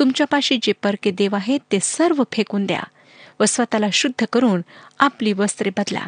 तुमच्यापाशी 0.00 0.58
जे 0.62 0.72
परके 0.72 1.10
देव 1.10 1.34
आहेत 1.34 1.60
ते 1.72 1.78
सर्व 1.82 2.22
फेकून 2.32 2.66
द्या 2.66 2.82
व 3.40 3.44
स्वतःला 3.44 3.86
शुद्ध 3.92 4.24
करून 4.32 4.60
आपली 4.98 5.32
वस्त्रे 5.32 5.70
बदला. 5.70 6.06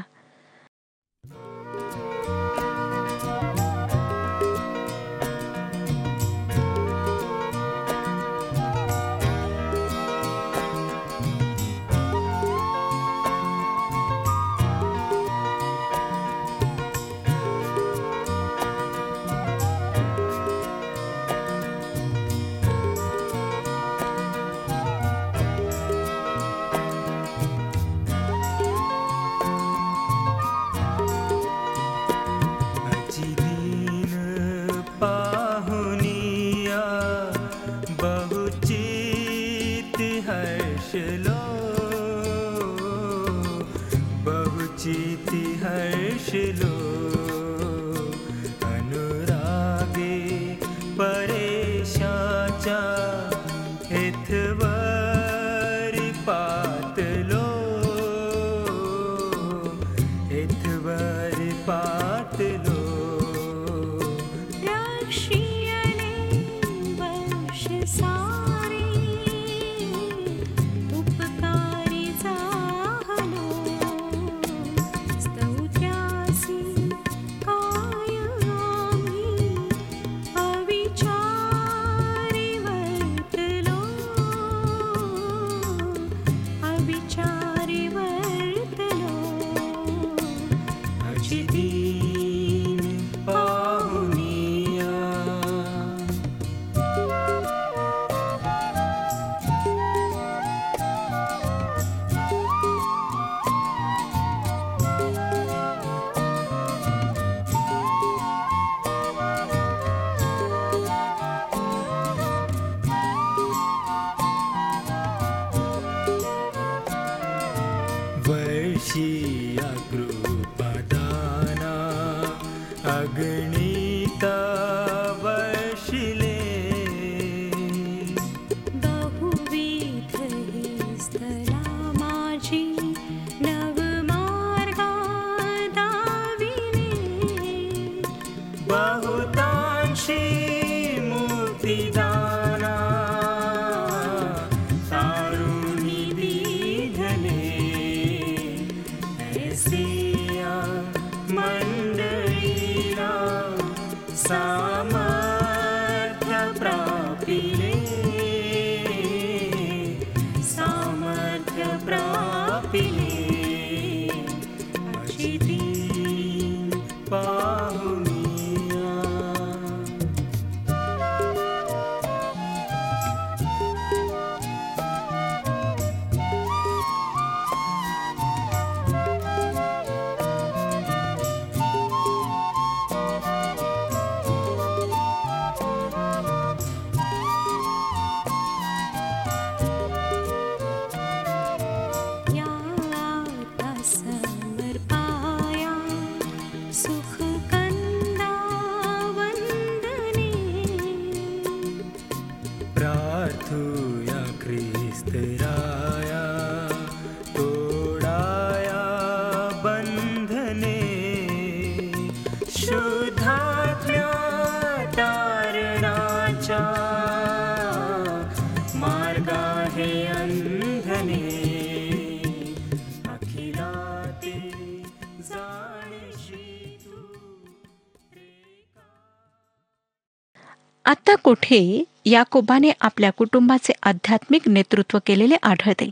हे 231.55 231.85
याकोबाने 232.05 232.71
आपल्या 232.81 233.11
कुटुंबाचे 233.11 233.73
आध्यात्मिक 233.83 234.49
नेतृत्व 234.49 234.99
केलेले 235.07 235.37
आढळते. 235.43 235.91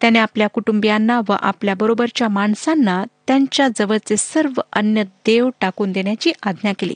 त्याने 0.00 0.18
आपल्या 0.18 0.48
कुटुंबियांना 0.48 1.20
व 1.28 1.32
आपल्या 1.40 1.74
बरोबरच्या 1.74 2.28
माणसांना 2.28 3.04
त्यांच्या 3.26 3.68
जवळचे 3.76 4.16
सर्व 4.16 4.60
अन्य 4.72 5.02
देव 5.02 5.50
टाकून 5.60 5.92
देण्याची 5.92 6.32
आज्ञा 6.42 6.72
केली. 6.78 6.94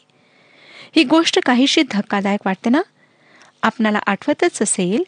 ही 0.97 1.05
गोष्ट 1.05 1.39
काहीशी 1.47 1.83
धक्कादायक 1.91 2.41
वाटते 2.45 2.71
ना? 2.71 2.83
आपणाला 3.63 3.99
आठवतच 4.07 4.63
असेल 4.63 5.03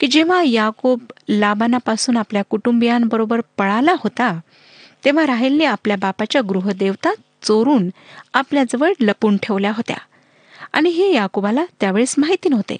की 0.00 0.06
जेव्हा 0.06 0.42
याकोब 0.42 1.00
लाबानापासून 1.28 2.16
आपल्या 2.16 2.42
कुटुंबियांबरोबर 2.50 3.40
पळाला 3.56 3.92
होता 3.92 4.40
तेव्हा 5.04 5.26
राहेलने 5.26 5.64
आपल्या 5.64 5.96
बापाच्या 5.96 6.42
गृहदेवता 6.42 7.12
चोरून 7.42 7.88
आपल्याजवळ 8.34 8.92
लपून 9.00 9.36
ठेवल्या 9.36 9.70
होत्या. 9.70 9.96
आणि 10.72 10.90
हे 10.90 11.14
याकोबाला 11.14 11.64
त्यावेळेस 11.80 12.14
माहिती 12.18 12.48
नव्हते. 12.48 12.76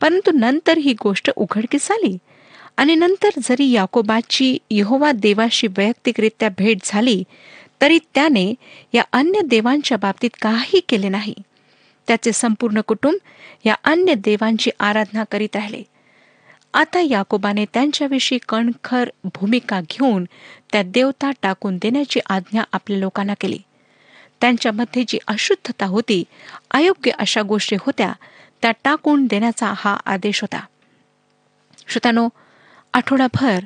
परंतु 0.00 0.30
नंतर 0.30 0.78
ही 0.78 0.94
गोष्ट 1.02 1.30
उघडकीस 1.36 1.90
आली. 1.90 2.18
आणि 2.76 2.94
नंतर 2.94 3.28
जरी 3.42 3.70
याकोबाची 3.70 4.58
यहोवा 4.70 5.12
देवाशी 5.12 5.66
वैयक्तिकरित्या 5.66 6.48
भेट 6.48 6.78
झाली 6.84 7.24
तरी 7.82 7.98
त्याने 8.14 8.54
या 8.92 9.02
अन्य 9.12 9.40
देवांच्या 9.44 9.98
बाबतीत 9.98 10.30
काही 10.42 10.80
केले 10.88 11.08
नाही. 11.08 11.34
त्याचे 12.06 12.32
संपूर्ण 12.32 12.80
कुटुंब 12.80 13.16
या 13.64 13.74
अन्य 13.84 14.14
देवांची 14.14 14.70
आराधना 14.80 15.24
करीत 15.24 15.56
राहिले. 15.56 15.82
आता 16.74 17.00
याकोबाने 17.00 17.64
त्यांच्याविषयी 17.64 18.38
कणखर 18.48 19.08
भूमिका 19.24 19.80
घेऊन 19.80 20.24
त्या 20.72 20.82
देवता 20.82 21.30
टाकून 21.42 21.76
देण्याची 21.76 22.20
आज्ञा 22.26 22.62
आपल्या 22.72 22.98
लोकांना 22.98 23.34
केली. 23.40 23.58
त्यांच्यामध्ये 24.44 25.04
जी 25.08 25.18
अशुद्धता 25.26 25.86
होती 25.86 26.24
अयोग्य 26.70 27.10
अशा 27.10 27.42
गोष्टी 27.42 27.76
होत्या 27.80 28.12
त्या 28.62 28.72
टाकून 28.84 29.26
देण्याचा 29.26 29.72
हा 29.76 29.96
आदेश 30.04 30.40
होता. 30.40 30.60
श्रोतानो 31.88 32.28
आठवडाभर 32.92 33.58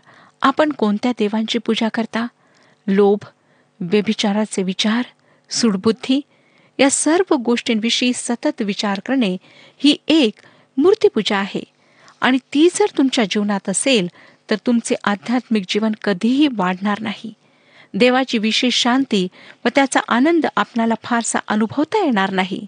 आपण 0.42 0.72
कोणत्या 0.72 1.12
देवांची 1.18 1.58
पूजा 1.58 1.88
करता? 1.88 2.26
लोभ 2.86 3.18
व्यभिचाराचे 3.80 4.62
विचार 4.62 5.02
सुडबुद्धी 5.50 6.20
या 6.78 6.90
सर्व 6.90 7.34
गोष्टींविषयी 7.34 8.12
सतत 8.14 8.62
विचार 8.62 9.00
करणे 9.06 9.36
ही 9.78 9.96
एक 10.08 10.32
मूर्तीपूजा 10.76 11.36
आहे. 11.36 11.64
आणि 12.20 12.38
ती 12.38 12.68
जर 12.74 12.86
तुमच्या 12.98 13.24
जीवनात 13.24 13.68
असेल 13.68 14.08
तर 14.50 14.56
तुमचे 14.66 14.94
आध्यात्मिक 15.04 15.64
जीवन 15.68 15.92
कधीही 16.04 16.48
वाढणार 16.52 17.00
नाही. 17.00 17.34
देवाची 17.94 18.38
विशेष 18.38 18.74
शांती 18.74 19.28
व 19.64 19.68
त्याचा 19.74 20.00
आनंद 20.08 20.46
आपणाला 20.56 20.94
फारसा 21.04 21.38
अनुभवता 21.48 22.04
येणार 22.04 22.30
नाही. 22.30 22.66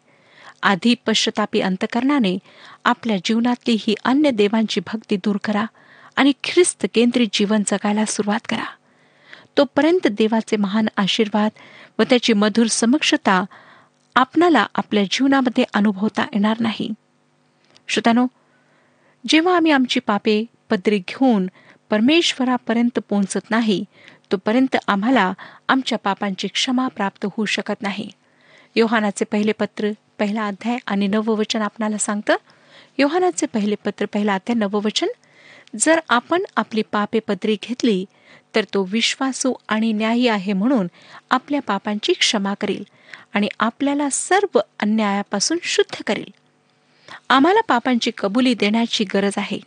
आधी 0.63 0.95
पश्चतापी 1.07 1.61
अंतकरणाने 1.61 2.39
आपल्या 2.85 3.17
जीवनातली 3.25 3.77
ही 3.81 3.95
अन्य 4.05 4.31
देवांची 4.31 4.81
भक्ती 4.81 5.17
दूर 5.17 5.37
करा 5.45 5.65
आणि 6.17 6.33
ख्रिस्त 6.45 6.87
केंद्रित 6.95 7.29
जीवन 7.33 7.63
जगायला 7.67 8.05
सुरुवात 8.05 8.41
करा. 8.49 8.65
तोपर्यंत 9.59 10.07
देवाचे 10.07 10.57
महान 10.57 10.87
आशीर्वाद 10.97 11.51
व 11.99 12.03
त्याची 12.03 12.33
मधुर 12.33 12.67
समक्षता 12.67 13.45
आपणाला 14.15 14.67
आपल्या 14.75 15.05
जीवनामध्ये 15.05 15.65
अनुभवता 15.75 16.23
येणार 16.23 16.57
नाही. 16.61 16.91
श्रोतानो 17.89 18.27
जेव्हा 19.29 19.57
आम्ही 19.57 19.73
आमची 19.73 20.01
पापे 20.01 20.45
पदरी 20.71 20.99
घेऊन 20.99 21.47
परमेश्वरापर्यंत 21.91 22.99
पोहोचत 23.09 23.51
नाही 23.51 23.85
तोपर्यंत 24.33 24.77
आम्हाला 24.87 25.33
आमच्या 25.69 25.99
पापांची 25.99 26.49
क्षमा 26.49 26.89
प्राप्त 26.89 27.25
होऊ 27.25 27.45
शकत 27.45 27.83
नाही. 27.83 28.11
योहानाचे 28.77 29.25
पहिले 29.25 29.53
पत्र 29.53 29.91
पहिला 30.19 30.47
अध्याय 30.47 30.79
आणि 30.87 31.07
नववचन 31.07 31.63
आपणाला 31.63 31.99
सांगतं 31.99 32.37
योहानाचे 32.99 33.47
पहिले 33.47 33.75
पत्र 33.85 34.07
पहिला 34.07 34.35
अध्याय 34.35 34.59
नववचन 34.59 35.09
जर 35.79 36.01
आपण 36.09 36.43
आपली 36.57 36.83
पापे 36.83 37.19
पदरी 37.19 37.57
घेतली 37.63 38.05
तर 38.55 38.65
तो 38.75 38.83
विश्वासू 38.83 39.53
आणि 39.69 39.93
न्यायी 39.93 40.29
आहे 40.29 40.53
म्हणून 40.53 40.87
आपल्या 41.31 41.61
पापांची 41.61 42.13
क्षमा 42.13 42.55
करेल 42.61 42.85
आणि 43.35 43.49
आपल्याला 43.61 44.09
सर्व 44.13 44.61
अन्यायापासून 44.81 45.59
शुद्ध 45.63 46.03
करेल. 46.07 46.31
आम्हाला 47.29 47.61
पापांची 47.61 48.11
कबुली 48.19 48.55
देण्याची 48.55 49.05
गरज 49.05 49.33
आहे. 49.37 49.61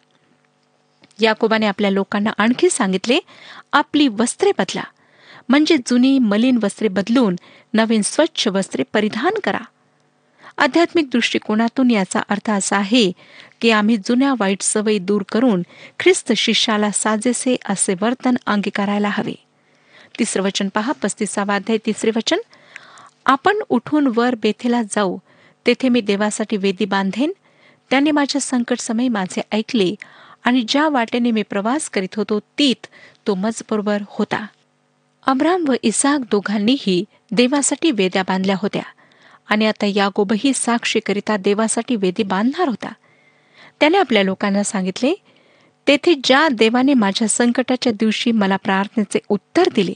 याकोबाने 1.21 1.65
आपल्या 1.65 1.91
लोकांना 1.91 2.29
आणखी 2.37 2.69
सांगितले 2.69 3.19
आपली 3.73 4.07
वस्त्रे 4.07 4.51
बदला. 4.57 4.83
म्हणजे 5.49 5.77
जुनी 5.77 6.19
मलिन 6.19 6.59
वस्त्रे 6.63 6.87
बदलून 6.87 7.35
नवीन 7.73 8.01
स्वच्छ 8.01 8.47
वस्त्रे 8.47 8.83
परिधान 8.93 9.33
करा. 9.43 9.59
आध्यात्मिक 10.57 11.09
दृष्टिकोनातून 11.09 11.91
याचा 11.91 12.19
अर्थ 12.29 12.49
असा 12.49 12.77
आहे 12.77 13.11
की 13.61 13.71
आम्ही 13.71 13.97
जुन्या 13.97 14.33
वाईट 14.39 14.61
सवयी 14.61 14.99
दूर 14.99 15.21
करून 15.31 15.61
ख्रिस्त 15.99 16.33
शिष्याला 16.33 16.91
साजेसे 16.91 17.55
असे 17.65 17.95
वर्तन 18.01 18.35
अंगीकारायला 18.45 19.09
हवे. 19.09 19.33
तिसरं 20.19 20.43
वचन 20.43 20.69
पहा 20.69 20.91
पस्तीसावा 20.91 21.55
अध्याय 21.55 21.77
तिसरे 21.85 22.11
वचन. 22.15 22.37
आपण 23.25 23.57
उठून 23.69 24.11
वर 24.15 24.35
बेथेला 24.35 24.81
जाऊ 24.81 25.17
तेथे 25.67 25.89
मी 25.89 26.01
देवासाठी 26.01 26.57
वेदी 26.57 26.85
बांधेन. 26.85 27.31
त्याने 27.89 28.11
माझ्या 28.11 28.41
संकट 28.41 28.79
समय 28.79 29.07
माझे 29.07 29.41
ऐकले. 29.51 29.95
आणि 30.43 30.63
ज्या 30.67 30.89
वाटेने 30.89 31.31
मी 31.31 31.41
प्रवास 31.41 31.89
करीत 31.89 32.15
होतो 32.15 32.39
तीत 32.57 32.87
तो 33.27 33.35
मजबरोबर 33.35 34.01
होता. 34.07 34.45
अब्राम 35.25 35.65
व 35.67 35.73
इसाक 35.83 36.19
दोघांनीही 36.31 37.03
देवासाठी 37.31 37.91
वेद्या 37.91 38.23
बांधल्या 38.23 38.55
होत्या 38.61 38.81
आणि 39.49 39.65
आता 39.65 39.85
यागोबही 39.85 40.51
साक्षीकरिता 40.55 41.37
देवासाठी 41.37 41.95
वेदी 41.95 42.23
बांधणार 42.23 42.67
होता. 42.67 42.91
त्याने 43.79 43.97
आपल्या 43.97 44.23
लोकांना 44.23 44.63
सांगितले 44.63 45.13
तेथे 45.87 46.13
ज्या 46.23 46.47
देवाने 46.51 46.93
माझ्या 46.93 47.27
संकटाच्या 47.27 47.93
दिवशी 47.93 48.31
मला 48.31 48.57
प्रार्थनेचे 48.57 49.19
उत्तर 49.29 49.63
दिले 49.75 49.93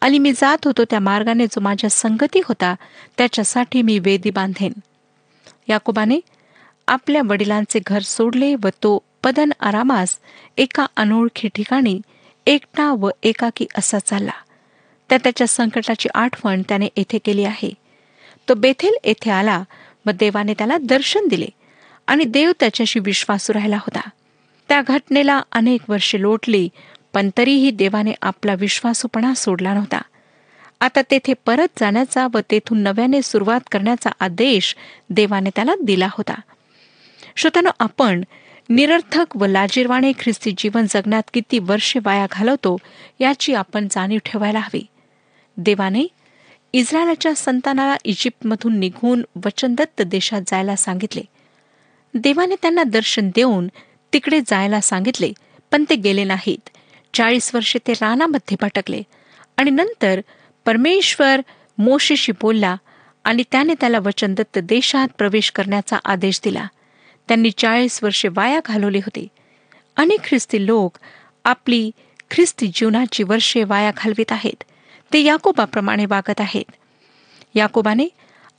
आणि 0.00 0.18
मी 0.18 0.32
जात 0.32 0.58
होतो 0.64 0.84
त्या 0.84 1.00
मार्गाने 1.00 1.46
जो 1.46 1.60
माझ्या 1.60 1.90
संगती 1.90 2.40
होता 2.44 2.74
त्याच्यासाठी 3.18 3.82
मी 3.82 3.98
वेदी 3.98 4.30
बांधेन. 4.30 4.72
याकोबाने 5.68 6.20
आपल्या 6.88 7.22
वडिलांचे 7.24 7.80
घर 7.86 8.02
सोडले 8.02 8.54
व 8.54 8.68
तो 8.82 9.02
पदन 9.24 9.50
आरामास 9.60 10.18
एका 10.56 10.86
अनोळखी 10.96 11.48
ठिकाणी 11.48 12.00
एकटा 12.46 12.92
व 12.92 13.10
एकाकी 13.22 13.66
असा 13.78 13.98
चालला. 13.98 14.32
त्या 15.08 15.18
त्याच्या 15.22 15.46
संकटाची 15.46 16.08
आठवण 16.14 16.62
त्याने 16.62 16.88
येथे 16.96 17.18
केली 17.18 17.44
आहे. 17.44 17.70
तो 18.48 18.54
बेथेल 18.54 18.94
येथे 19.04 19.30
आला 19.30 19.62
व 20.06 20.10
देवाने 20.10 20.54
त्याला 20.54 20.78
दर्शन 20.82 21.28
दिले 21.28 21.46
आणि 22.06 22.24
देव 22.24 22.52
त्याच्याशी 22.60 23.00
विश्वासू 23.00 23.52
राहिला 23.52 23.76
होता. 23.76 24.08
त्या 24.68 24.82
घटनेला 24.88 25.42
अनेक 25.52 25.80
वर्षे 25.88 26.20
लोटली 26.20 26.68
पण 27.12 27.30
तरीही 27.38 27.70
देवाने 27.70 28.12
आपला 28.22 28.54
विश्वासूपणा 28.54 29.34
सोडला 29.34 29.74
नव्हता. 29.74 30.02
आता 30.80 31.00
तेथे 31.10 31.32
परत 31.46 31.68
जाण्याचा 31.80 32.26
व 32.34 32.38
तेथून 32.50 32.78
नव्याने 32.78 33.22
सुरुवात 33.22 33.60
करण्याचा 33.72 34.10
आदेश 34.20 34.76
देवाने 35.10 35.50
त्याला 35.54 35.74
दिला 35.82 36.08
होता. 36.10 36.34
श्रोतानो 37.36 37.70
आपण 37.80 38.22
निरर्थक 38.70 39.36
व 39.36 39.46
लाजीरवाणे 39.46 40.12
ख्रिस्ती 40.18 40.52
जीवन 40.58 40.86
जगण्यात 40.90 41.22
किती 41.34 41.58
वर्षे 41.58 42.00
वाया 42.04 42.26
घालवतो 42.30 42.76
याची 43.20 43.54
आपण 43.54 43.88
जाणीव 43.90 44.18
ठेवायला 44.24 44.58
हवी. 44.58 44.86
देवाने 45.56 46.06
इस्रायलाच्या 46.72 47.34
संतानाला 47.34 47.96
इजिप्तमधून 48.04 48.78
निघून 48.78 49.22
वचनदत्त 49.44 50.02
देशात 50.02 50.42
जायला 50.46 50.76
सांगितले. 50.76 51.22
देवाने 52.14 52.54
त्यांना 52.62 52.82
दर्शन 52.82 53.30
देऊन 53.36 53.68
तिकडे 54.12 54.40
जायला 54.40 54.80
सांगितले 54.80 55.32
पण 55.72 55.84
ते 55.90 55.96
गेले 55.96 56.24
नाहीत. 56.24 56.68
चाळीस 57.14 57.54
वर्षे 57.54 57.78
ते 57.86 57.92
रानामध्ये 57.92 58.56
भटकले 58.60 59.02
आणि 59.56 59.70
नंतर 59.70 60.20
परमेश्वर 60.64 61.40
मोशेशी 61.78 62.32
बोलला 62.32 62.76
आणि 63.24 63.42
त्याने 63.52 63.74
त्याला 63.80 63.98
वचनदत्त 63.98 64.58
देशात 64.58 65.08
प्रवेश 65.18 65.50
करण्याचा 65.50 65.96
आदेश 66.04 66.40
दिला. 66.44 66.66
त्यांनी 67.30 67.50
चाळीस 67.50 68.02
वर्षे 68.02 68.28
वाया 68.28 68.60
घालवली 68.66 68.98
होती. 68.98 69.28
अनेक 69.96 70.20
ख्रिस्ती 70.24 70.66
लोक 70.66 70.98
आपली 71.44 71.90
ख्रिस्ती 72.30 72.66
जीवनाची 72.74 73.22
वर्षे 73.22 73.64
वाया 73.64 73.90
घालवित 73.96 74.32
आहेत. 74.32 74.64
ते 75.12 75.20
याकोबाप्रमाणे 75.20 76.06
वागत 76.06 76.40
आहेत. 76.40 76.64
याकोबाने 77.54 78.08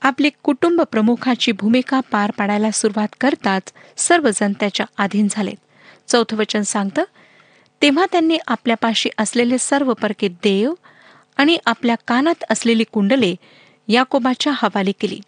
आपली 0.02 0.30
कुटुंब 0.44 0.82
प्रमुखाची 0.82 1.52
भूमिका 1.52 2.00
पार 2.00 2.32
पाडायला 2.32 2.72
सुरुवात 2.72 3.08
करताच 3.22 3.74
सर्वजण 3.98 4.54
त्याच्या 4.60 4.86
अधीन 4.98 5.28
झालेत. 5.32 5.60
चौथं 6.08 6.38
वचन 6.38 6.62
सांगतं 6.62 7.04
तेव्हा 7.82 8.06
त्यांनी 8.12 8.38
आपल्यापाशी 8.48 9.10
असलेले 9.18 9.58
सर्व 9.58 9.94
परके 9.94 10.28
देव 10.28 10.74
आणि 11.38 11.58
आपल्या 11.66 11.96
कानात 12.08 12.44
असलेली 12.50 12.84
कुंडले 12.84 13.36
याकोबाच्या 13.88 14.54
हवाली 14.56 14.92
केली. 14.92 15.20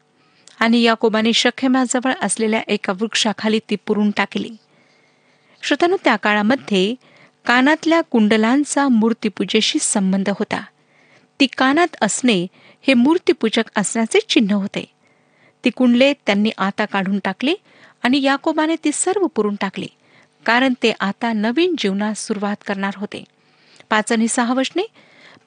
आणि 0.60 0.82
याकोबाने 0.82 1.34
शखेमाजवळ 1.34 2.13
असलेल्या 2.22 2.62
एका 2.68 2.94
वृक्षाखाली 2.94 3.60
ती 3.70 3.76
पुरून 3.76 4.12
टाकली. 4.12 4.50
श्रोतानु 5.62 5.98
त्या 6.04 6.16
काळामध्ये 6.16 6.96
कानातल्या 7.46 8.02
कुंडलांचा 8.02 8.88
मूर्तीपूजेशी 8.88 9.80
संबंध 9.82 10.30
होता. 10.30 10.63
ती 11.39 11.48
कानात 11.48 11.96
असणे 12.02 12.48
हे 12.88 12.94
मूर्तीपूजक 12.94 13.63
असण्याचे 13.76 14.20
चिन्ह 14.20 14.56
होते. 14.56 14.86
ती 15.66 15.70
कुंडले 15.70 16.13
त्यांनी 16.13 16.52
आता 16.58 16.86
काढून 16.86 17.20
टाकली 17.24 17.56
आणि 18.04 18.22
याकोबाने 18.22 18.76
ती 18.84 18.89
सर्व 18.94 19.28
पुरून 19.28 19.56
टाकली 19.56 19.88
कारण 20.46 20.74
ते 20.84 20.94
आता 21.00 21.34
नवीन 21.34 21.76
जीवनास 21.78 22.28
सुरुवात 22.28 22.56
करणार 22.68 22.94
होते. 22.98 23.24
पाच 23.89 24.12
आणि 24.12 24.28
सहा 24.28 24.54
वशने 24.54 24.84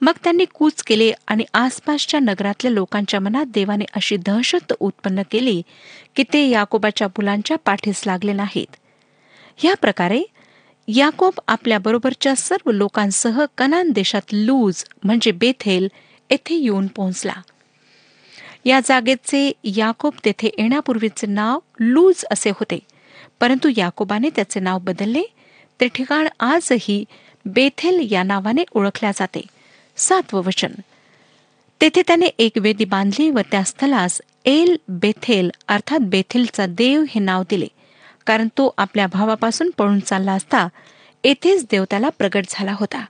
मग 0.01 0.11
त्यांनी 0.23 0.45
कूच 0.45 0.83
केले 0.83 1.13
आणि 1.27 1.43
आसपासच्या 1.53 2.19
नगरातल्या 2.19 2.71
लोकांच्या 2.71 3.19
मनात 3.19 3.45
देवाने 3.45 3.85
अशी 3.95 4.17
दहशत 4.17 4.73
उत्पन्न 4.79 5.21
केली 5.31 5.61
की 6.15 6.23
ते 6.33 6.49
याकोबाच्या 6.49 7.07
मुलांच्या 7.07 7.57
पाठीस 7.57 8.03
लागले 8.05 8.33
नाहीत. 8.33 8.75
या 9.63 9.73
प्रकारे 9.81 10.23
याकोब 10.87 11.33
आपल्या 11.47 11.79
बरोबरच्या 11.79 12.35
सर्व 12.35 12.71
लोकांसह 12.71 13.45
कनान 13.57 13.91
देशात 13.91 14.21
लूज 14.33 14.83
म्हणजे 15.03 15.31
बेथेल 15.31 15.87
येथे 16.31 16.55
येऊन 16.55 16.87
पोहोचला. 16.87 17.33
या 18.65 18.79
जागेचे 18.85 19.51
याकोब 19.63 20.13
तेथे 20.25 20.47
येण्यापूर्वीचे 20.47 21.27
नाव 21.27 21.59
लूज 21.79 22.25
असे 22.31 22.49
होते. 22.49 22.79
परंतु 23.39 23.69
याकोबाने 23.77 24.29
त्याचे 24.35 24.59
नाव 24.59 24.79
बदलले. 24.79 25.23
ते 25.81 25.87
ठिकाण 25.87 26.27
आजही 26.39 27.05
बेथेल 27.45 28.07
या 28.11 28.23
नावाने 28.23 28.63
ओळखल्या 28.71 29.11
जाते. 29.11 29.41
सातवं 29.97 30.43
वचन. 30.43 30.71
तेथे 31.81 32.01
त्याने 32.07 32.25
एक 32.25 32.51
वेदी 32.55 32.85
बांधली 32.85 33.29
व 33.29 33.39
त्या 33.51 33.63
स्थलास 33.63 34.21
एल 34.45 34.77
बेथेल 34.87 35.51
अर्थात 35.67 35.99
बेथेलचा 35.99 36.65
देव 36.65 37.03
हे 37.09 37.19
नाव 37.19 37.43
दिले. 37.49 37.67
कारण 38.25 38.47
तो 38.47 38.73
आपल्या 38.77 39.07
भावापासून 39.07 39.69
पळून 39.77 39.99
चालला 39.99 40.33
असता 40.33 40.67
येथेच 41.23 41.65
देव 41.71 41.83
त्याला 41.89 42.09
प्रगट 42.09 42.45
झाला 42.49 42.73
होता. 42.73 43.05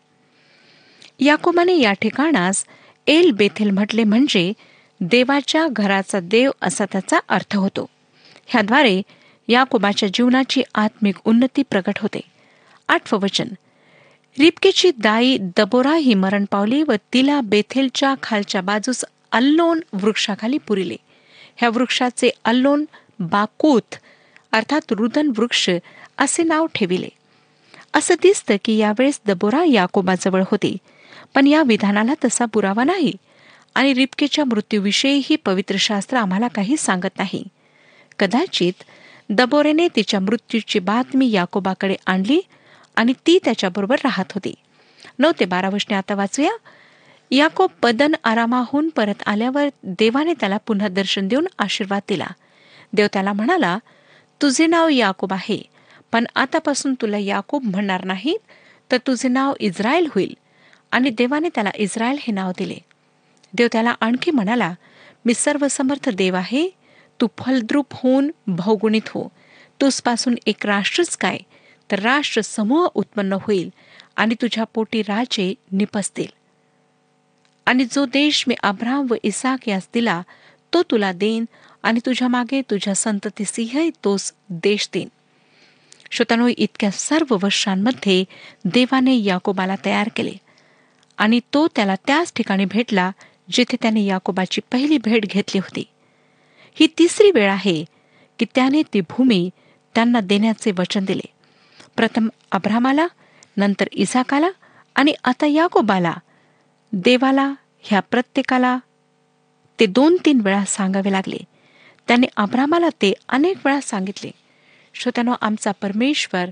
याकोबाने 1.20 1.80
या 1.80 1.94
ठिकाणास 1.94 2.66
एल 3.08 3.32
बेथेल 3.32 3.70
म्हटले 3.70 4.04
म्हणजे 4.04 4.54
देवाच्या 5.02 5.68
घराचा 5.72 6.20
देव 6.20 6.52
असा 6.62 6.86
त्याचा 6.86 7.20
अर्थ 7.30 7.56
होतो. 7.56 7.86
ह्याद्वारे 8.46 9.02
याकोबाच्या 9.48 10.10
जीवनाची 10.14 10.64
आत्मिक 10.76 11.16
उन्नती 11.26 11.64
प्रकट 11.70 12.00
होते. 12.00 12.20
आठवं 12.88 13.20
वचन. 13.20 13.48
रिपकेची 14.38 14.92
दाई 14.98 15.38
दबोरा 15.58 15.94
ही 15.96 16.14
मरण 16.14 16.46
पावली 16.52 16.82
व 16.84 16.94
तिला 17.14 17.40
बेथेलच्या 17.42 18.14
खालच्या 18.24 18.62
बाजूस 18.62 19.04
अल्लोन 19.32 19.80
वृक्षाखाली 19.94 20.58
पुरिले. 20.58 20.96
ह्या 21.58 21.70
वृक्षाचे 21.70 22.30
अल्लोन 22.46 22.86
बाकूत 23.20 23.96
अर्थात 24.52 24.92
रुदन 24.92 25.32
वृक्ष 25.38 25.70
असे 26.18 26.44
नाव 26.44 26.66
ठेविले. 26.76 27.10
असं 27.94 28.16
दिसतं 28.22 28.56
की 28.66 28.78
यावेळेस 28.78 29.20
दबोरा 29.28 29.64
याकोबाजवळ 29.66 30.44
होती 30.52 30.76
पण 31.36 31.48
या 31.48 31.64
विधानाला 31.64 32.14
तसा 32.26 32.46
पुरावा 32.46 32.84
नाही 32.84 33.14
आणि 33.76 33.94
रिपकेच्या 33.94 34.46
मृत्यूविषयीही 34.46 35.36
पवित्र 35.36 35.76
शास्त्र 35.80 36.18
आम्हाला 36.18 36.48
काही 36.48 36.78
सांगत 36.78 37.18
नाही. 37.18 37.44
कदाचित 38.20 38.84
दबोरेने 39.30 39.88
तिच्या 39.96 40.20
मृत्यूची 40.20 40.80
बातमी 40.80 41.32
याकोबाकडे 41.32 41.96
आणली 42.06 42.40
आणि 42.98 43.14
ती 43.28 43.40
त्याच्याबरोबर 43.44 43.96
राहत 44.04 44.32
होती. 44.32 44.54
नऊ 45.20 45.32
ते 45.40 45.46
बारा 45.46 45.70
वर्षने 45.70 45.96
आता 45.96 46.16
वाचूया. 46.16 46.52
याकोब 47.32 47.70
पदन 47.84 48.16
आरामाहून 48.24 48.90
परत 48.90 49.24
आल्यावर 49.26 49.68
देवाने 49.84 50.34
त्याला 50.34 50.58
पुन्हा 50.58 50.88
दर्शन 50.88 51.28
देऊन 51.28 51.48
आशीर्वाद 51.60 52.02
दिला. 52.10 52.28
देव 52.94 53.08
त्याला 53.14 53.34
म्हणाला 53.34 53.78
तुझे 54.42 54.66
नाव 54.66 54.90
याकोब 54.90 55.34
आहे. 55.34 55.64
पण 56.12 56.26
आतापासून 56.36 56.94
तुला 56.94 57.18
याकोब 57.18 57.64
म्हणणार 57.64 58.06
नाही 58.06 58.38
तर 58.92 58.98
तुझे 58.98 59.28
नाव 59.28 59.54
इस्रायल 59.60 60.08
होईल. 60.16 60.38
आणि 60.92 61.10
देवाने 61.10 61.50
त्याला 61.50 61.72
इस्रायल 61.76 62.18
हे 62.22 62.34
नाव 62.34 62.52
दिले. 62.58 62.78
देव 63.54 63.68
त्याला 63.72 63.96
आणखी 64.00 64.32
म्हणाला 64.32 64.74
मी 65.26 65.34
सर्वसमर्थ 65.34 66.10
देव 66.10 66.36
आहे. 66.36 66.70
तू 67.22 67.28
फलद्रूप 67.38 67.86
होऊन 67.92 68.32
भौगुणित 68.48 69.08
हो. 69.08 69.32
तुझपासून 69.82 70.36
एक 70.46 70.66
राष्ट्रच 70.66 71.18
काय? 71.18 71.38
तर 71.92 72.00
राष्ट्र 72.00 72.42
समूह 72.42 72.88
उत्पन्न 72.94 73.34
होईल 73.42 73.70
आणि 74.16 74.36
तुझ्या 74.42 74.64
पोटी 74.64 75.02
राजे 75.02 75.54
निपसतील. 75.72 76.26
आणि 77.66 77.86
जो 77.86 78.06
देश 78.06 78.44
मी 78.48 78.56
अब्राम 78.64 79.08
व 79.10 79.16
इसाक 79.24 79.70
यास 79.70 79.88
दिला 79.94 80.22
तो 80.74 80.84
तुला 80.84 81.12
देईन 81.12 81.46
आणि 81.84 82.00
तुझ्या 82.06 82.28
मागे 82.28 82.62
तुझ्या 82.62 82.96
संततीसिंह 82.96 83.90
तोच 84.04 84.34
देश 84.50 84.90
देईन. 84.94 85.08
श्रोतानो 86.12 86.48
इतक्या 86.58 86.92
सर्व 86.92 87.38
वर्षांमध्ये 87.42 88.26
देवाने 88.66 89.16
याकोबाला 89.16 89.76
तयार 89.86 90.10
केले. 90.16 90.32
आणि 91.18 91.40
तो 91.54 91.68
त्याला 91.68 91.96
त्याच 91.96 92.34
ठिकाणी 92.36 92.66
भेटला 92.66 93.12
जिथे 93.52 93.78
त्याने 93.82 94.04
याकोबाची 94.04 94.62
पहिली 94.72 94.98
भेट 94.98 95.26
घेतली 95.26 95.60
होती. 95.60 95.84
ही 96.74 96.88
तिसरी 96.98 97.32
वेळ 97.32 97.52
आहे 97.52 97.86
की 98.40 98.46
त्याने 98.56 98.82
ती 98.94 99.02
भूमी 99.02 99.50
त्यांना 99.96 100.20
देण्याचे 100.20 100.72
वचन 100.72 101.06
दिले. 101.06 101.37
प्रथम 101.98 102.30
अब्रामाला 102.52 103.08
नंतर 103.58 103.88
इसाकाला 103.92 104.50
आणि 104.96 105.14
आता 105.24 105.46
याकोबाला. 105.46 106.14
देवाला 106.94 107.54
ह्या 107.82 108.00
प्रत्येकाला 108.00 108.78
ते 109.80 109.86
दोन 109.86 110.18
तीन 110.26 110.42
वेळा 110.42 110.66
सांगावे 110.66 111.12
लागले. 111.12 111.38
त्याने 112.08 112.28
अब्रामाला 112.38 112.90
ते 112.90 113.14
अनेक 113.30 113.58
वेळा 113.66 113.82
सांगितले. 113.82 114.32
श्रोत्यानो 114.94 115.34
आमचा 115.42 115.72
परमेश्वर 115.72 116.46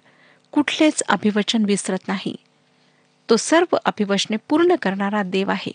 कुठलेच 0.51 1.03
अभिवचन 1.09 1.65
विसरत 1.65 2.07
नाही. 2.07 2.35
तो 3.29 3.35
सर्व 3.35 3.77
अभिवचने 3.85 4.37
पूर्ण 4.49 4.75
करणारा 4.75 5.23
देव 5.23 5.51
आहे. 5.51 5.71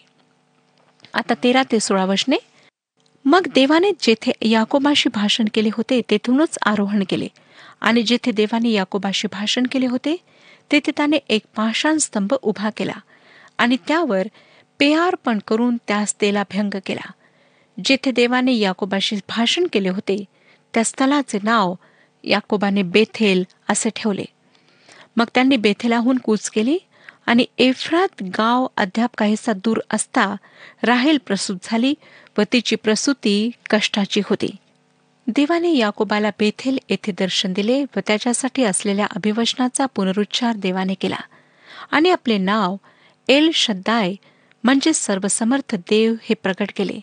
आता 1.15 1.35
तेरा 1.45 1.63
ते 1.73 1.81
सोळा 1.81 2.05
वचने 2.05 2.37
मग 3.25 3.47
देवाने 3.55 3.91
जेथे 4.01 4.33
याकोबाशी 4.43 5.09
भाषण 5.09 5.45
केले 5.55 5.69
होते 5.73 6.01
तेथूनच 6.11 6.59
आरोहण 6.67 7.03
केले. 7.09 7.29
आणि 7.81 8.03
जेथे 8.03 8.33
देवाने 8.33 8.71
याकोबाशी 8.71 9.29
भाषण 9.33 9.67
केले 9.73 9.87
होते 9.87 10.17
तेथे 10.73 10.93
त्याने 10.97 11.17
एक 11.29 11.43
पाषाण 11.57 11.99
स्तंभ 11.99 12.35
उभा 12.43 12.71
केला 12.71 12.93
आणि 13.59 13.77
त्यावर 13.89 14.27
पेयार्पण 14.79 15.39
करून 15.49 15.77
त्यास 15.89 16.21
तेला 16.21 16.43
भंग 16.43 16.79
केला. 16.87 17.11
जेथे 17.85 18.11
देवाने 18.11 18.55
याकोबाशी 18.55 19.17
भाषण 19.17 19.67
केले 19.73 19.89
होते 19.89 20.25
त्या 20.75 20.85
स्थलाचे 20.85 21.39
नाव 21.43 21.75
याकोबाने 22.25 22.83
बेथेल 22.83 23.45
असे 23.69 23.91
ठेवले. 23.97 24.25
मग 25.17 25.25
त्यांनी 25.35 25.57
बेथेलाहून 25.57 26.19
कूच 26.19 26.51
केली 26.51 26.79
आणि 27.27 27.47
एफ्रात 27.59 28.23
गाव 28.23 28.67
अद्याप 28.77 29.11
काहीसा 29.19 29.53
दूर 29.53 29.81
असता 29.91 30.35
राहेल 30.83 31.19
प्रसूत 31.27 31.57
झाली 31.63 31.95
व 32.39 32.43
तिची 32.53 32.77
प्रसूती 32.77 33.51
कष्टाची 33.71 34.21
होती. 34.25 34.51
देवाने 35.27 35.77
याकोबाला 35.77 36.31
बेथेल 36.39 36.79
येथे 36.89 37.13
दर्शन 37.13 37.53
दिले 37.53 37.85
व 37.97 38.01
त्याच्यासाठी 38.07 38.65
असलेल्या 38.65 39.07
अभिवचनाचा 39.17 39.87
पुनरुच्चार 39.87 40.57
देवाने 40.57 40.95
केला. 40.95 41.17
आणि 41.91 42.11
आपले 42.11 42.39
नाव 42.39 42.77
एल 43.29 43.51
शद्दाय 43.55 44.15
म्हणजे 44.65 44.93
सर्वसमर्थ 44.93 45.75
देव 45.75 46.15
हे 46.23 46.35
प्रकट 46.35 46.71
केले. 46.77 47.01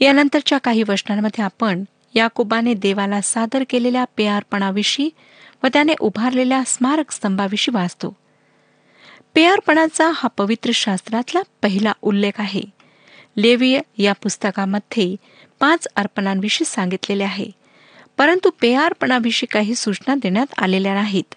यानंतरच्या 0.00 0.58
काही 0.58 0.82
वचनांमध्ये 0.88 1.44
आपण 1.44 1.84
याकोबाने 2.14 2.74
देवाला 2.74 3.20
सादर 3.20 3.64
केलेल्या 3.70 4.04
पेयारपणाविषयी 4.16 5.10
व 5.62 5.66
त्याने 5.66 5.94
उभारलेल्या 6.00 6.62
स्मारक 6.66 7.10
स्तंभाविषयी 7.10 7.74
वाचतो. 7.74 8.16
पेयारपणाचा 9.34 10.10
हा 10.14 10.28
पवित्र 10.28 10.70
शास्त्रातला 10.74 11.42
पहिला 11.62 11.92
उल्लेख 12.02 12.32
आहे. 12.38 12.62
लेविय 13.36 13.80
या 13.98 14.12
पुस्तकामध्ये 14.12 15.16
पाच 15.62 15.88
अर्पणांविषयी 15.96 16.64
सांगितलेले 16.64 17.24
आहे. 17.24 17.46
परंतु 18.18 18.50
पेयार्पणाविषयी 18.60 19.46
काही 19.46 19.74
सूचना 19.74 20.14
देण्यात 20.14 20.46
आलेल्या 20.58 20.94
नाहीत. 20.94 21.34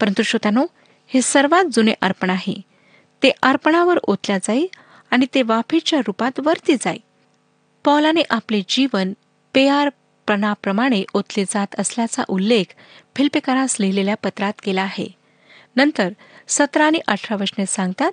परंतु 0.00 0.22
श्रोत्यानो 0.22 0.66
हे 1.06 1.22
सर्वात 1.22 1.64
जुने 1.72 1.94
अर्पण 2.00 2.30
आहे. 2.30 2.60
ते 3.22 3.30
अर्पणावर 3.42 3.98
ओतल्या 4.02 4.38
जाई 4.38 4.66
आणि 5.10 5.26
ते 5.34 5.42
वाफेच्या 5.42 5.98
रूपात 5.98 6.40
वरती 6.40 6.74
जाई. 6.74 6.96
पौलाने 7.84 8.22
आपले 8.30 8.62
जीवन 8.68 9.12
पेयार्पणाप्रमाणे 9.54 11.04
ओतले 11.14 11.44
जात 11.44 11.66
असल्याचा 11.78 12.22
उल्लेख 12.28 12.64
फिल्पेकरास 13.16 13.76
लिहिलेल्या 13.80 14.16
पत्रात 14.16 14.52
केला 14.62 14.82
आहे. 14.82 15.08
नंतर 15.76 16.12
सतरा 16.48 16.84
आणि 16.84 17.00
अठरा 17.08 17.36
वचने 17.36 17.66
सांगतात 17.66 18.12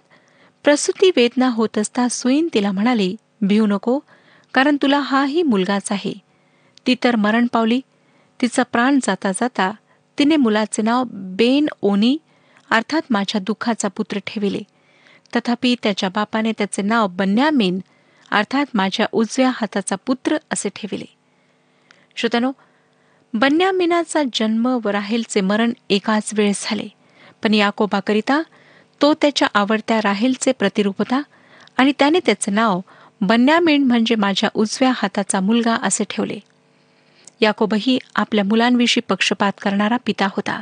प्रसूती 0.63 1.11
वेदना 1.15 1.47
होत 1.47 1.77
असता 1.77 2.07
सुईन 2.07 2.47
तिला 2.53 2.71
म्हणाली 2.71 3.15
भिऊ 3.41 3.65
नको 3.65 3.99
कारण 4.53 4.77
तुला 4.81 4.99
हाही 4.99 5.43
मुलगाच 5.43 5.91
आहे. 5.91 6.13
ती 6.87 6.95
तर 7.03 7.15
मरण 7.15 7.47
पावली. 7.47 7.81
तिचा 8.41 8.63
प्राण 8.63 8.99
जाता 9.03 9.31
जाता 9.31 9.71
तिने 10.17 10.35
मुलाचे 10.35 10.81
नाव 10.81 11.03
बेन 11.11 11.67
ओनी 11.81 12.17
अर्थात 12.69 13.01
माझ्या 13.09 13.41
दुःखाचा 13.41 13.87
पुत्र 13.87 14.19
ठेविले. 14.27 14.61
तथापि 15.35 15.75
त्याच्या 15.83 16.09
बापाने 16.09 16.51
त्याचे 16.51 16.81
नाव 16.81 17.07
बन्यामीन 17.07 17.79
अर्थात 18.31 18.65
माझ्या 18.73 19.05
उजव्या 19.11 19.51
हाताचा 19.53 19.95
पुत्र 20.05 20.37
असे 20.51 20.69
ठेविले. 20.75 21.05
श्रोतनो 22.15 22.51
बन्यामिनाचा 23.33 24.21
जन्म 24.33 24.77
व 24.83 24.89
राहेलचे 24.89 25.41
मरण 25.41 25.73
एकाच 25.89 26.31
वेळेस 26.33 26.65
झाले 26.69 26.87
पण 27.43 27.53
याकोबाकरिता 27.53 28.41
तो 29.01 29.13
त्याच्या 29.13 29.47
आवडत्या 29.53 29.99
राहेलचे 30.03 30.51
प्रतिरूप 30.51 30.95
होता 30.97 31.21
आणि 31.77 31.93
त्याने 31.99 32.19
त्याचे 32.25 32.51
नाव 32.51 32.81
बन्यामीन 33.21 33.83
म्हणजे 33.83 34.15
माझ्या 34.15 34.49
उजव्या 34.53 34.91
हाताचा 34.95 35.39
मुलगा 35.39 35.75
असे 35.75 36.03
ठेवले. 36.09 36.39
याकोबही 37.41 37.99
आपल्या 38.15 38.43
मुलांविषयी 38.43 39.01
पक्षपात 39.01 39.51
करणारा 39.61 39.97
पिता 40.05 40.25
होता. 40.25 40.61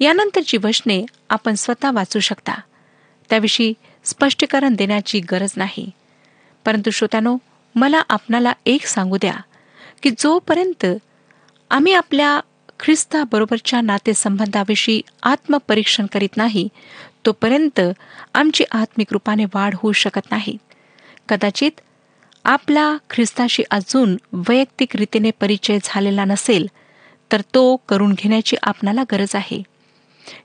यानंतरची 0.00 0.56
वचने 0.56 1.06
आपण 1.30 1.54
स्वतः 1.54 1.90
वाचू 1.90 2.20
शकता. 2.20 2.54
त्याविषयी 3.30 3.72
स्पष्टीकरण 4.04 4.74
देण्याची 4.74 5.20
गरज 5.20 5.50
नाही. 5.56 5.90
परंतु 6.64 6.90
श्रोत्यानो 6.90 7.36
मला 7.74 8.02
आपणाला 8.08 8.52
एक 8.66 8.86
सांगू 8.86 9.16
द्या 9.16 9.34
की 10.02 10.10
जोपर्यंत 10.10 10.86
आम्ही 11.70 11.92
आपल्या 11.92 12.40
ख्रिस्ताबरोबरच्या 12.80 13.80
नातेसंबंधाविषयी 13.80 15.02
आत्मपरीक्षण 15.22 16.06
करीत 16.06 16.36
नाही 16.36 16.68
तोपर्यंत 17.26 17.80
आमची 18.34 18.64
आत्मिक 18.72 19.06
रूपाने 19.12 19.44
वाढ 19.44 19.74
होऊ 19.74 19.92
शकत 19.92 20.30
नाही. 20.30 20.56
कदाचित 21.28 21.80
आपला 22.44 22.96
ख्रिस्ताशी 23.10 23.62
अजून 23.70 24.16
वैयक्तिक 24.48 24.96
रीतीने 24.96 25.30
परिचय 25.30 25.78
झालेला 25.84 26.24
नसेल 26.24 26.66
तर 27.30 27.40
तो 27.54 27.76
करून 27.88 28.12
घेण्याची 28.12 28.56
आपणाला 28.62 29.02
गरज 29.12 29.34
आहे. 29.34 29.62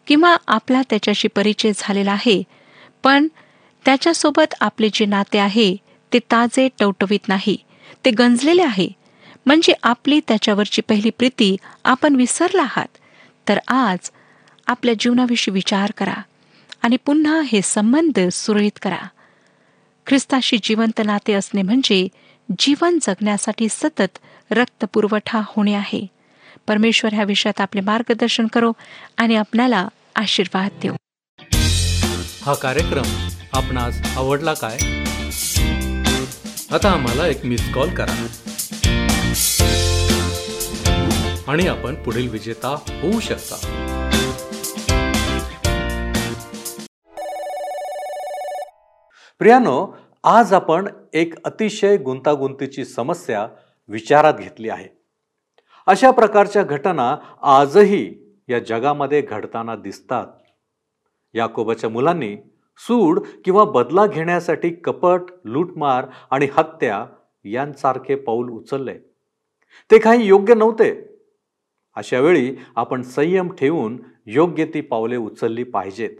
किंवा 0.07 0.35
आपला 0.47 0.81
त्याच्याशी 0.89 1.27
परिचय 1.27 1.71
झालेला 1.75 2.11
आहे 2.11 2.41
पण 3.03 3.27
त्याच्यासोबत 3.85 4.53
आपले 4.61 4.89
जे 4.93 5.05
नाते 5.05 5.37
आहे 5.39 5.75
ते 6.11 6.19
ताजे 6.31 6.67
टवटवीत 6.79 7.27
नाही 7.27 7.55
ते 8.05 8.11
गंजलेले 8.11 8.61
आहे. 8.61 8.87
म्हणजे 9.45 9.73
आपली 9.83 10.19
त्याच्यावरची 10.27 10.81
पहिली 10.81 11.09
प्रीती 11.09 11.55
आपण 11.83 12.15
विसरला 12.15 12.61
आहात 12.61 12.97
तर 13.47 13.59
आज 13.67 14.09
आपल्या 14.67 14.93
जीवनाविषयी 14.99 15.53
विचार 15.53 15.91
करा 15.97 16.21
आणि 16.83 16.97
पुन्हा 17.05 17.41
हे 17.41 17.61
संबंध 17.63 18.19
सुरळीत 18.31 18.79
करा. 18.81 18.97
ख्रिस्ताशी 20.07 20.57
जिवंत 20.63 21.01
नाते 21.05 21.33
असणे 21.33 21.61
म्हणजे 21.61 22.07
जीवन 22.59 22.99
जगण्यासाठी 23.01 23.67
सतत 23.69 24.17
रक्तपुरवठा 24.51 25.41
होणे 25.45 25.73
आहे. 25.73 26.07
परमेश्वर 26.67 27.13
ह्या 27.13 27.23
विषयात 27.23 27.61
आपले 27.61 27.81
मार्गदर्शन 27.81 28.47
करो 28.47 28.71
आणि 29.17 29.35
आपल्याला 29.35 29.87
आशीर्वाद 30.15 30.69
देऊ. 30.81 30.93
हा 32.41 32.53
कार्यक्रम 32.53 33.27
आपणास 33.53 34.17
आवडला 34.17 34.53
काय? 34.53 34.77
आता 36.71 36.91
आम्हाला 36.91 37.27
एक 37.27 37.45
मिस 37.45 37.73
कॉल 37.73 37.93
करा. 37.93 38.27
आणि 41.47 41.67
आपण 41.67 41.95
पुढील 41.95 42.29
विजेता 42.29 42.79
होऊ 43.01 43.19
शकता. 43.19 43.87
प्रियानो 49.41 49.97
आज 50.23 50.53
आपण 50.53 50.87
एक 51.13 51.33
अतिशय 51.45 51.97
गुंतागुंतीची 51.97 52.85
समस्या 52.85 53.47
विचारात 53.87 54.33
घेतली 54.33 54.69
आहे. 54.69 54.87
अशा 55.87 56.11
प्रकारच्या 56.11 56.63
घटना 56.63 57.17
आजही 57.41 58.15
या 58.49 58.59
जगामध्ये 58.59 59.21
घडताना 59.21 59.75
दिसतात. 59.75 60.27
याकोबाच्या 61.33 61.89
मुलांनी 61.89 62.37
सूड 62.77 63.19
किंवा 63.45 63.63
बदला 63.63 64.07
घेण्यासाठी 64.07 64.69
कपट 64.69 65.21
लूटमार 65.45 66.05
आणि 66.31 66.47
हत्या 66.57 67.05
यांसारखे 67.45 68.15
पाऊल 68.15 68.49
उचलले. 68.49 68.97
ते 69.91 69.99
काही 69.99 70.27
योग्य 70.27 70.53
नव्हते. 70.53 71.17
अशा 71.95 72.19
वेळी 72.19 72.55
आपण 72.75 73.01
संयम 73.01 73.53
ठेवून 73.53 74.03
योग्य 74.25 74.65
ती 74.65 74.81
पावले 74.81 75.17
उचलली 75.17 75.63
पाहिजेत. 75.63 76.17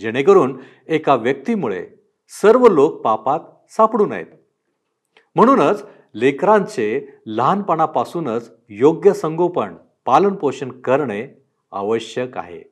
जेणेकरून 0.00 0.60
एका 0.88 1.14
व्यक्तीमुळे 1.14 1.86
सर्व 2.28 2.68
लोक 2.68 3.00
पापात 3.00 3.40
सापडू 3.68 4.06
नयेत. 4.06 4.26
म्हणूनच 5.34 5.86
लेकरांचे 6.14 7.08
लहानपणापासूनच 7.26 8.52
योग्य 8.68 9.12
संगोपन 9.12 9.74
पालनपोषण 10.04 10.70
करणे 10.70 11.42
आवश्यक 11.72 12.38
आहे. 12.38 12.62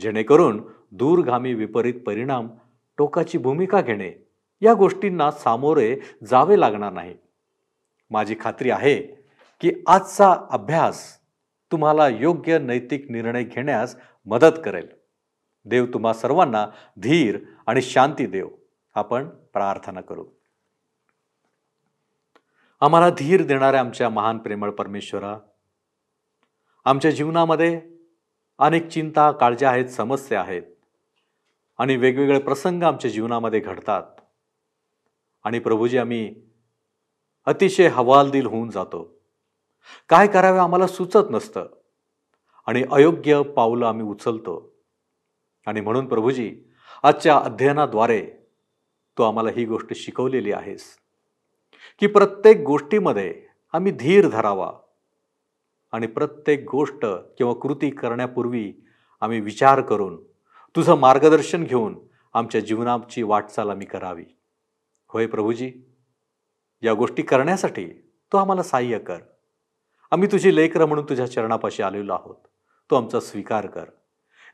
जेणेकरून 0.00 0.62
दूरगामी 0.92 1.54
विपरीत 1.54 1.94
परिणाम 2.06 2.48
टोकाची 2.98 3.38
भूमिका 3.38 3.80
घेणे 3.80 4.12
या 4.60 4.74
गोष्टींना 4.74 5.30
सामोरे 5.30 5.96
जावे 6.30 6.60
लागणार 6.60 6.92
नाही. 6.92 7.14
माझी 8.10 8.36
खात्री 8.40 8.70
आहे 8.70 8.96
की 9.60 9.82
आजचा 9.86 10.34
अभ्यास 10.50 11.18
तुम्हाला 11.72 12.08
योग्य 12.08 12.58
नैतिक 12.58 13.10
निर्णय 13.10 13.44
घेण्यास 13.44 13.96
मदत 14.26 14.58
करेल. 14.64 14.86
देव 15.64 15.86
तुम्हा 15.86 16.12
सर्वांना 16.12 16.66
धीर 16.96 17.38
आणि 17.66 17.82
शांती 17.82 18.26
देव. 18.26 18.48
आपण 18.94 19.28
प्रार्थना 19.28 20.00
करू. 20.00 20.24
आम्हाला 22.80 23.10
धीर 23.10 23.42
देणाऱ्या 23.46 23.80
आमच्या 23.80 24.08
महान 24.08 24.38
प्रेमळ 24.38 24.70
परमेश्वरा 24.70 25.38
आमच्या 26.84 27.10
जीवनामध्ये 27.10 27.80
अनेक 28.58 28.88
चिंता 28.88 29.30
काळज्या 29.30 29.70
आहेत 29.70 29.86
समस्या 29.86 30.40
आहेत 30.40 30.62
आणि 31.78 31.96
वेगवेगळे 31.96 32.38
प्रसंग 32.38 32.82
आमच्या 32.82 33.10
जीवनामध्ये 33.10 33.60
घडतात 33.60 34.20
आणि 35.44 35.58
प्रभूजी 35.58 35.98
आम्ही 35.98 36.34
अतिशय 37.46 37.88
हवालदिल 37.88 38.46
होऊन 38.46 38.70
जातो. 38.70 39.02
काय 40.08 40.26
करावे 40.26 40.58
आम्हाला 40.58 40.86
सुचत 40.86 41.30
नसतं 41.30 41.66
आणि 42.66 42.84
अयोग्य 42.92 43.42
पावलं 43.42 43.86
आम्ही 43.86 44.06
उचलतो 44.06 44.72
आणि 45.66 45.80
म्हणून 45.80 46.06
प्रभूजी 46.06 46.54
आजच्या 47.02 47.38
अध्ययनाद्वारे 47.38 48.39
तू 49.20 49.24
आम्हाला 49.24 49.50
ही 49.50 49.64
गोष्ट 49.64 49.92
शिकवलेली 49.94 50.52
आहेस. 50.52 50.84
की 52.00 52.06
प्रत्येक 52.06 52.56
गोष्टीमध्ये 52.56 53.46
आम्ही 53.72 53.92
धीर 53.92 54.28
धरावा. 54.28 54.72
आणि 55.92 56.06
प्रत्येक 56.06 56.70
गोष्ट 56.70 57.06
किंवा 57.38 57.52
कृती 57.52 57.90
करण्यापूर्वी 57.90 58.72
आम्ही 59.20 59.40
विचार 59.40 59.80
करून 59.80 60.22
तुझं 60.76 60.94
मार्गदर्शन 60.94 61.64
घेऊन 61.64 61.98
आमच्या 62.34 62.60
जीवनाची 62.60 63.22
वाटचाल 63.22 63.70
आम्ही 63.70 63.86
करावी. 63.86 64.24
होय 65.08 65.26
प्रभूजी? 65.26 65.72
या 66.82 66.94
गोष्टी 66.94 67.22
करण्यासाठी 67.22 67.86
तू 68.32 68.36
आम्हाला 68.36 68.62
सहाय्य 68.62 68.98
कर. 68.98 69.18
आम्ही 70.10 70.32
तुझी 70.32 70.56
लेकरं 70.56 70.84
म्हणून 70.84 71.04
तुझ्या 71.04 71.30
चरणापाशी 71.30 71.82
आलेलो 71.82 72.12
आहोत. 72.12 72.36
तो 72.90 72.96
आमचा 72.96 73.20
स्वीकार 73.20 73.66
कर. 73.66 73.84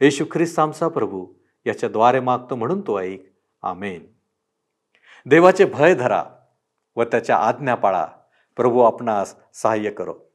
येशू 0.01 0.25
ख्रिस्त 0.33 0.59
आमचा 0.59 0.89
प्रभू 0.89 1.27
याच्याद्वारे 1.67 2.21
मागतो 2.21 2.57
म्हणून 2.57 2.81
तो 2.81 3.01
ऐक. 3.01 3.33
आमेन. 3.63 4.16
देवाचे 5.29 5.65
भय 5.65 5.95
धरा 5.95 6.25
व 6.97 7.03
त्याच्या 7.03 7.37
आज्ञा 7.37 7.75
पाळा. 7.75 8.07
प्रभू 8.57 8.81
आपणास 8.81 9.35
सहाय्य 9.55 9.91
करो. 9.91 10.26